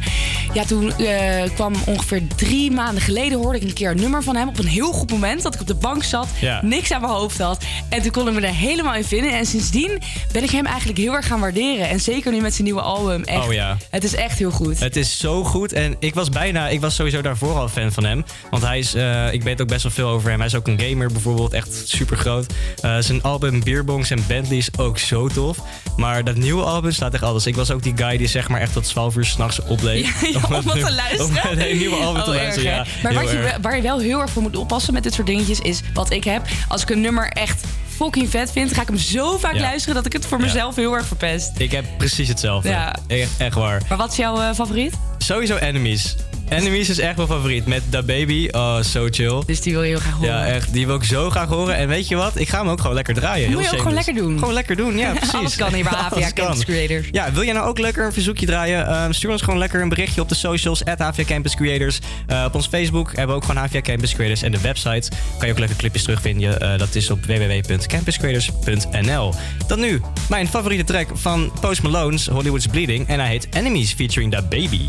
[0.53, 3.39] ja, toen eh, kwam ongeveer drie maanden geleden...
[3.39, 5.43] hoorde ik een keer een nummer van hem op een heel goed moment.
[5.43, 6.61] Dat ik op de bank zat, Ja.
[6.63, 7.65] niks aan mijn hoofd had.
[7.89, 9.33] En toen kon ik me er helemaal in vinden.
[9.33, 10.03] En sindsdien
[10.33, 11.89] ben ik hem eigenlijk heel erg gaan waarderen.
[11.89, 13.23] En zeker nu met zijn nieuwe album.
[13.25, 13.77] Echt, Oh ja.
[13.91, 14.81] Het is echt heel goed.
[14.81, 15.73] Het is zo goed.
[15.73, 18.25] En ik was bijna, ik was sowieso daarvoor al fan van hem.
[18.51, 20.39] Want hij is, eh, ik weet ook best wel veel over hem.
[20.39, 22.53] Hij is ook een gamer bijvoorbeeld, echt super groot.
[23.01, 25.59] zijn album Beerbongs en Bentley is ook zo tof.
[25.97, 27.47] Maar dat nieuwe album staat echt alles.
[27.47, 30.21] Ik was ook die guy die zeg maar echt tot 12 uur s'nachts opbleef.
[30.23, 31.31] Ja, ja, om wat te Om luisteren.
[31.51, 33.03] het hele nieuwe album te Oh, luisteren, erg, ja.
[33.03, 35.61] Maar wat je, waar je wel heel erg voor moet oppassen met dit soort dingetjes
[35.61, 36.43] is wat ik heb.
[36.69, 39.61] Als ik een nummer echt fucking vet vind, ga ik hem zo vaak Ja.
[39.61, 40.45] luisteren dat ik het voor Ja.
[40.45, 41.59] mezelf heel erg verpest.
[41.61, 42.69] Ik heb precies hetzelfde.
[42.69, 42.95] Ja.
[43.07, 43.83] Echt, echt waar.
[43.89, 44.95] Maar wat is jouw eh, favoriet?
[45.19, 46.17] Sowieso Enemies.
[46.49, 47.67] Enemies is echt mijn favoriet.
[47.67, 48.49] Met Da Baby.
[48.51, 49.43] Oh, zo chill.
[49.47, 50.29] Dus die wil je heel graag horen.
[50.29, 50.73] Ja, echt.
[50.73, 51.77] Die wil ik zo graag horen.
[51.77, 52.39] En weet je wat?
[52.39, 53.51] Ik ga hem ook gewoon lekker draaien.
[53.51, 54.39] Moet Heel je ook gewoon lekker doen.
[54.39, 55.35] Gewoon lekker doen, ja, precies.
[55.35, 56.31] Alles kan hier bij AVA.
[56.33, 57.07] Campus Creators.
[57.11, 58.87] Ja, wil jij nou ook lekker een verzoekje draaien?
[58.87, 60.85] Ehm, stuur ons gewoon lekker een berichtje op de socials.
[60.85, 61.99] At HVA Campus Creators.
[62.27, 64.43] Eh, op ons Facebook hebben we ook gewoon HVA Campus Creators.
[64.43, 66.61] En de website kan je ook lekker clipjes terugvinden.
[66.61, 69.35] Eh, dat is op www.campuscreators.nl.
[69.67, 73.09] Dan nu, mijn favoriete track van Post Malone's Hollywood's Bleeding.
[73.09, 74.81] En hij heet Enemies featuring Da Baby.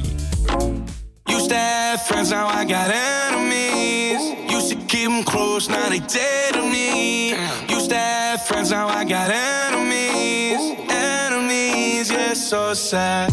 [1.46, 4.52] Used to have friends, now I got enemies.
[4.52, 7.36] Used to keep them close, now they dead to me.
[7.70, 10.90] Used to have friends, now I got enemies.
[10.90, 13.32] Enemies, yeah, so sad.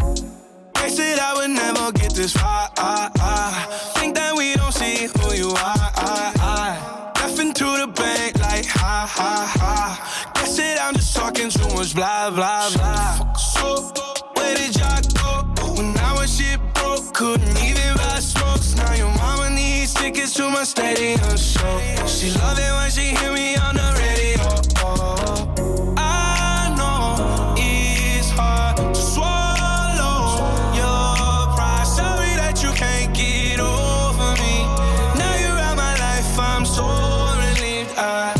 [0.74, 2.68] They said I would never get this far.
[3.94, 5.92] Think that we don't see who you are.
[7.16, 10.32] Left into the bank like ha ha ha.
[10.34, 12.81] Guess that I'm just talking too much blah blah blah.
[20.62, 22.06] My stadium show.
[22.06, 24.46] She love it when she hear me on the radio.
[25.98, 30.38] I know it's hard to swallow
[30.72, 31.84] your pride.
[31.84, 34.62] Sorry that you can't get over me.
[35.18, 36.86] Now you're out my life, I'm so
[37.42, 37.90] relieved.
[37.98, 38.32] I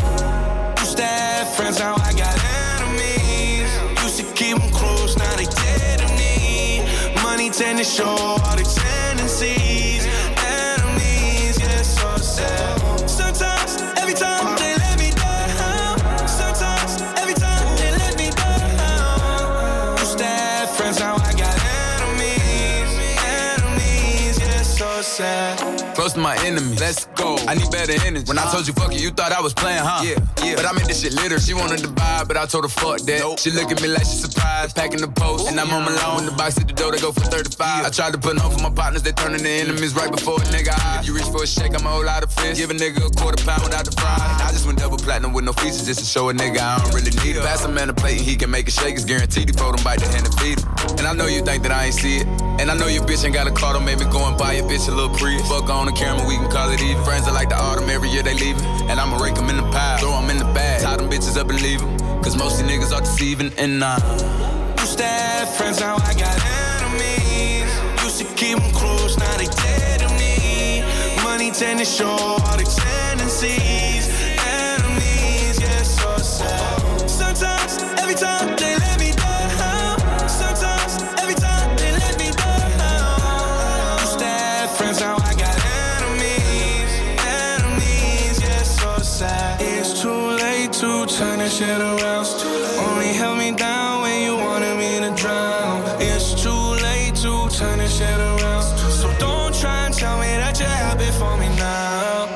[0.79, 2.39] used to have friends, now I got
[2.79, 3.69] enemies.
[4.01, 6.85] Used to keep them close, now they dead to me.
[7.21, 8.42] Money tend to show
[25.13, 25.62] sad.
[26.03, 26.81] Close to my enemies.
[26.81, 27.37] Let's go.
[27.47, 28.27] I need better energy.
[28.27, 30.03] When I told you fuck it, you thought I was playing, huh?
[30.03, 30.55] Yeah, yeah.
[30.57, 31.39] But I made this shit litter.
[31.39, 33.39] She wanted to buy, but I told her fuck that.
[33.39, 35.47] She look at me like she surprised, packing the post.
[35.47, 36.19] and I'm on my loan.
[36.19, 37.85] In the box at the door, they go for 35.
[37.85, 40.45] I tried to put on for my partners, they turning to enemies right before a
[40.51, 40.99] nigga high.
[40.99, 42.57] If you reach for a shake, I'm a whole lot of fish.
[42.57, 44.11] Give a nigga a quarter pound without the fry.
[44.19, 44.49] Ah.
[44.49, 46.93] I just went double platinum with no features just to show a nigga I don't
[46.93, 47.47] really need it.
[47.47, 48.95] Pass a man a plate and he can make a shake.
[48.95, 50.67] It's guaranteed he fold him bite the hand and feed him.
[50.99, 52.27] And I know you think that I ain't see it.
[52.59, 54.59] And I know your bitch ain't got a car, don't make me go and buy
[54.59, 55.39] your bitch a little pre.
[55.47, 57.03] Fuck on the camera, we can call it even.
[57.03, 58.63] Friends are like the autumn, every year they leaving.
[58.89, 60.81] And I'ma rake them in the pile, throw them in the bag.
[60.81, 61.97] Tie them bitches up and leave them.
[62.23, 63.97] Cause most of niggas are deceiving and nah.
[64.79, 66.35] Used to friends, now I got
[66.79, 67.71] enemies.
[68.03, 70.83] Used to keep them close, now they dead to me.
[71.23, 74.02] Money tend to show all the tendencies.
[91.23, 92.25] Turn this shit around.
[92.85, 95.79] Only held me down when you wanted me to drown.
[95.99, 98.63] It's too late to turn this shit around.
[99.01, 102.27] So don't try and tell me that you're happy for me now.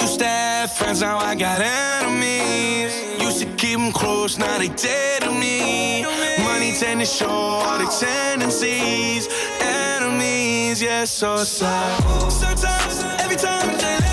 [0.00, 2.92] Used to have friends, now I got enemies.
[3.26, 6.04] Used to keep them close, now they dead to me.
[6.48, 9.28] Money tend to show all the tendencies.
[9.60, 12.30] Enemies, yeah, so sad.
[12.30, 14.03] Sometimes, every time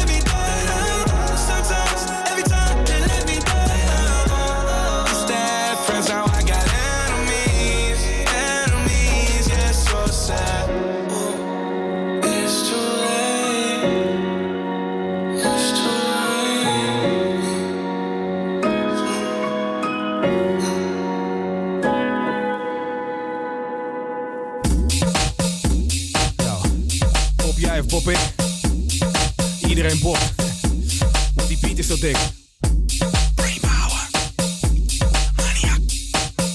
[27.85, 28.15] blijven poppen.
[29.69, 30.33] Iedereen bopt.
[31.35, 32.17] Want die beat is zo dik.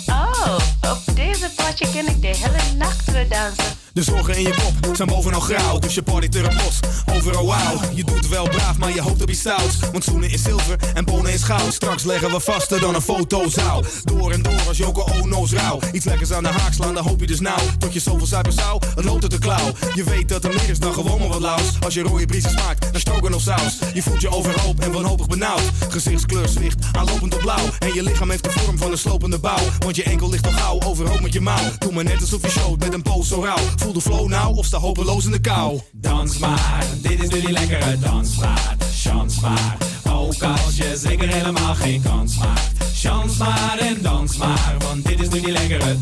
[0.07, 3.76] Oh, op deze potje ken ik de hele nacht weer dansen.
[3.97, 6.81] De zorgen in je kop zijn bovenal grauw, dus je party er los.
[7.17, 9.79] Overal wauw, je doet wel braaf, maar je hoopt op iets stouts.
[9.93, 11.75] Want zoenen is zilver en bonen is goud.
[11.75, 13.83] Straks leggen we vaster dan een fotozaal.
[14.05, 15.79] Door en door als Joko Ono's rauw.
[15.93, 17.59] Iets lekkers aan de haak slaan, dan hoop je dus nou.
[17.79, 19.73] Tot je zoveel zuipen zou, het loopt uit de klauw.
[19.95, 21.81] Je weet dat er meer is dan gewoon maar wat laus.
[21.81, 23.79] Als je rode briesen smaakt, dan stroken of saus.
[23.95, 25.63] Je voelt je overhoop en wanhopig benauwd.
[25.89, 27.69] Gezichtskleur zwicht, aanlopend op blauw.
[27.79, 29.65] En je lichaam heeft de vorm van een slopende bouw.
[29.79, 31.65] Want je enkel ligt al gauw, overhoop met je mouw.
[31.79, 33.85] Doe maar net alsof je showt met een poos zo rauw.
[33.87, 35.81] Voel de flow nou of sta hopeloos in de kou.
[35.93, 38.85] Dans maar, dit is nu die lekkere dansmaat.
[38.95, 39.77] Chans maar,
[40.11, 42.73] ook als je zeker helemaal geen kans maakt.
[42.95, 46.01] Chans maar en dans maar, want dit is nu die lekkere.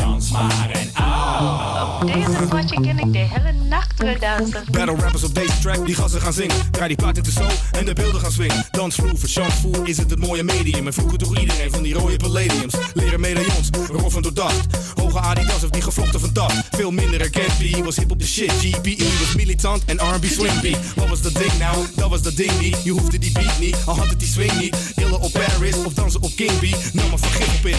[0.00, 2.00] Chans maar en au.
[2.00, 4.64] Op deze potje ken ik de hele nacht weer dansen.
[4.70, 6.56] Battle rappers op deze track, die gassen gaan zingen.
[6.70, 8.66] Draai die plaat in de zo en de beelden gaan swingen.
[8.70, 10.86] Dansvloer, verchansvoer is het het mooie medium.
[10.86, 12.74] En vroeger toch iedereen van die rode palladiums.
[12.94, 14.66] Leren medaillons, roffen door dacht.
[14.94, 16.52] Hoge Adidas of die gevlochten van dag.
[16.70, 18.52] Veel minder herkend, wie was hip op de shit.
[18.52, 20.78] GPE was militant en R&B swing beat.
[20.94, 21.86] Wat was dat ding nou?
[21.94, 22.76] Dat was dat ding niet.
[22.84, 24.76] Je hoefde die beat niet, al had het die swing niet.
[24.94, 26.92] Illen op Paris of dansen op King B.
[26.92, 27.76] Nam maar vergif op in.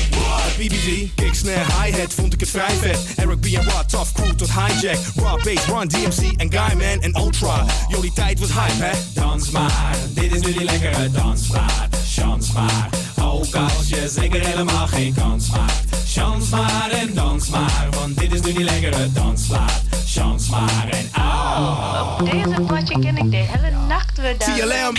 [0.58, 3.00] BBG, kick, snare, hi-hat, vond ik het vrij vet.
[3.16, 4.98] Eric B en Rod, tough crew tot hijack.
[5.16, 7.66] Raw bass, Run DMC en Guyman en Ultra.
[7.88, 8.92] Jullie tijd was hype, hè?
[9.14, 11.98] Dans maar, dit is nu die lekkere dansplaat.
[12.08, 12.90] Chans maar,
[13.22, 15.92] ook als je zeker helemaal geen kans maakt.
[16.06, 19.82] Chans maar en dans maar, want dit is nu die lekkere dansplaat.
[20.06, 22.20] Chans maar en au.
[22.20, 24.70] Op deze potje ken ik de hele nacht weer dansen.
[24.70, 24.94] TLM.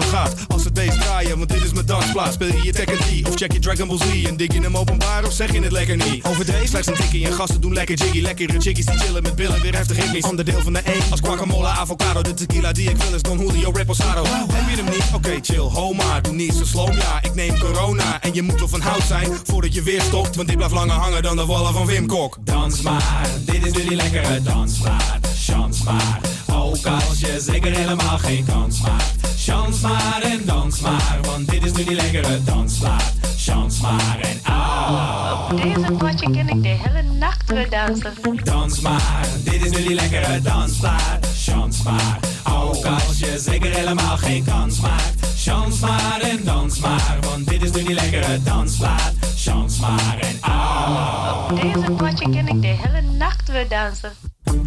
[0.00, 0.44] Dan gaat.
[0.48, 2.34] Als het deze draaien, want dit dansplaats.
[2.34, 4.24] Speel je je Tekken 3 of check je Dragon Ball Z?
[4.24, 6.24] En dik je hem openbaar of zeg je het lekker niet?
[6.24, 8.20] Overdreven, slechts een tikkie en gasten doen lekker jiggy.
[8.20, 10.24] Lekkere chickies die chillen met billen, weer heftig hippies.
[10.24, 12.22] Onderdeel van de E als guacamole, avocado.
[12.22, 14.24] De tequila die ik wil is Don Julio Reposado.
[14.26, 15.04] Heb je hem niet?
[15.14, 16.22] Oké, chill, ho maar.
[16.22, 17.22] Doe niet zo slow, ja.
[17.22, 20.36] Ik neem corona en je moet wel van hout zijn voordat je weer stopt.
[20.36, 22.36] Want dit blijft langer hangen dan de wallen van Wim Kok.
[22.40, 25.28] Dans maar, dit is nu die lekkere dansplaat.
[25.36, 26.20] Chans maar,
[26.52, 29.14] ook als je zeker helemaal geen kans maakt.
[29.36, 33.12] Chans maar en dans maar, want dit is nu die lekkere dansplaat.
[33.36, 35.52] Chans maar en au.
[35.52, 38.14] Op deze potje ken ik de hele nacht weer dansen.
[38.44, 41.26] Dans maar, dit is nu die lekkere dansplaat.
[41.36, 45.14] Chans maar, ook als je zeker helemaal geen kans maakt.
[45.36, 49.12] Chans maar en dans maar, want dit is nu die lekkere dansplaat.
[49.36, 51.52] Chans maar en au.
[51.52, 54.12] Op deze potje ken ik de hele nacht dansen.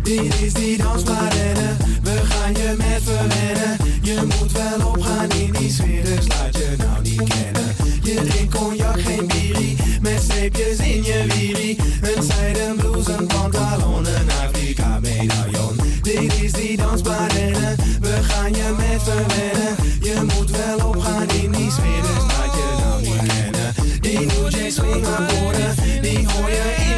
[0.04, 3.78] Dit is die dansparenne, we gaan je met verwennen.
[4.02, 7.76] Je moet wel opgaan in die sfeer, dus laat je nou niet kennen.
[8.04, 11.78] Je drinkt cognac, geen bierie, met streepjes in je wierie.
[12.02, 15.76] Een zijden blouse, een pantalon, een Afrika medaillon.
[16.02, 19.76] Dit is die dansparenne, we gaan je met verwennen.
[20.02, 23.74] Je moet wel opgaan in die sfeer, dus laat je nou niet kennen.
[24.00, 26.89] Die New swing akkoorden, die hoor je in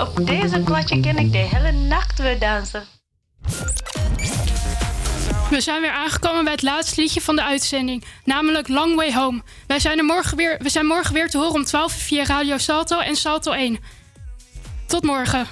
[0.00, 2.84] op deze potje ken ik de hele nacht weer dansen.
[5.50, 9.42] We zijn weer aangekomen bij het laatste liedje van de uitzending, namelijk Long Way Home.
[9.66, 12.24] Wij zijn, er morgen weer, we zijn morgen weer te horen om 12 uur via
[12.24, 13.78] Radio Salto en Salto 1.
[14.86, 15.46] Tot morgen.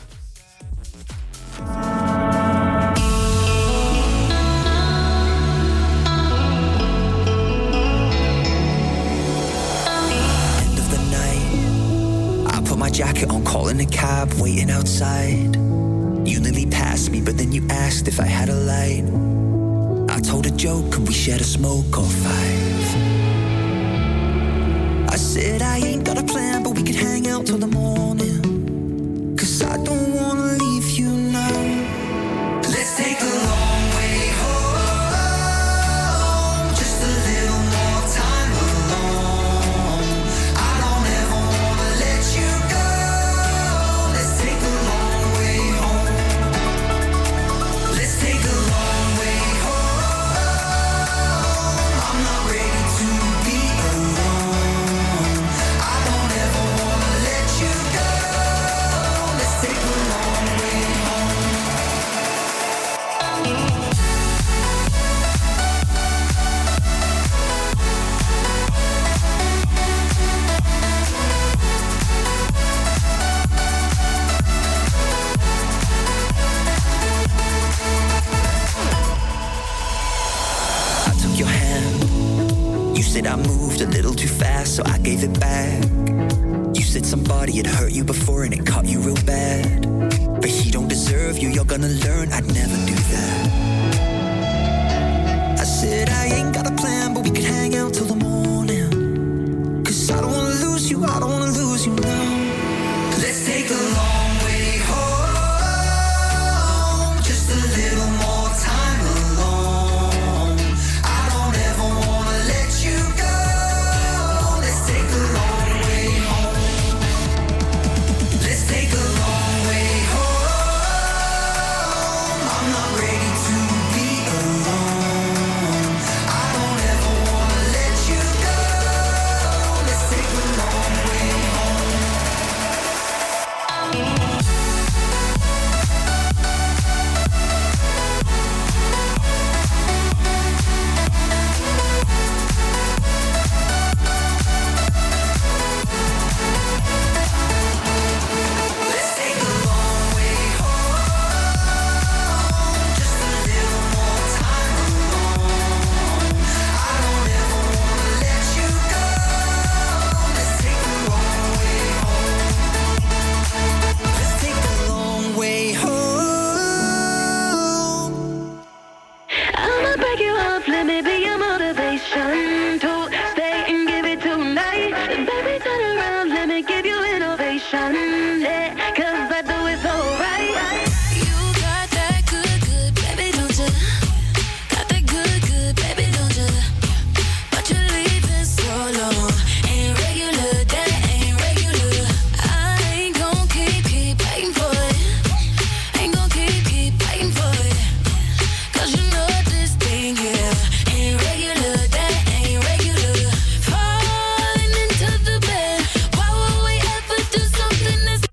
[12.95, 15.57] Jacket on, calling a cab, waiting outside.
[16.25, 19.05] You nearly passed me, but then you asked if I had a light.
[20.09, 22.87] I told a joke and we shared a smoke or five.
[25.11, 29.37] I said I ain't got a plan, but we could hang out till the morning.
[29.37, 30.14] Cause I don't
[83.26, 85.82] I moved a little too fast, so I gave it back.
[86.76, 89.86] You said somebody had hurt you before and it caught you real bad.
[90.40, 93.64] But he don't deserve you, you're gonna learn I'd never do that.
[95.60, 96.73] I said I ain't gotta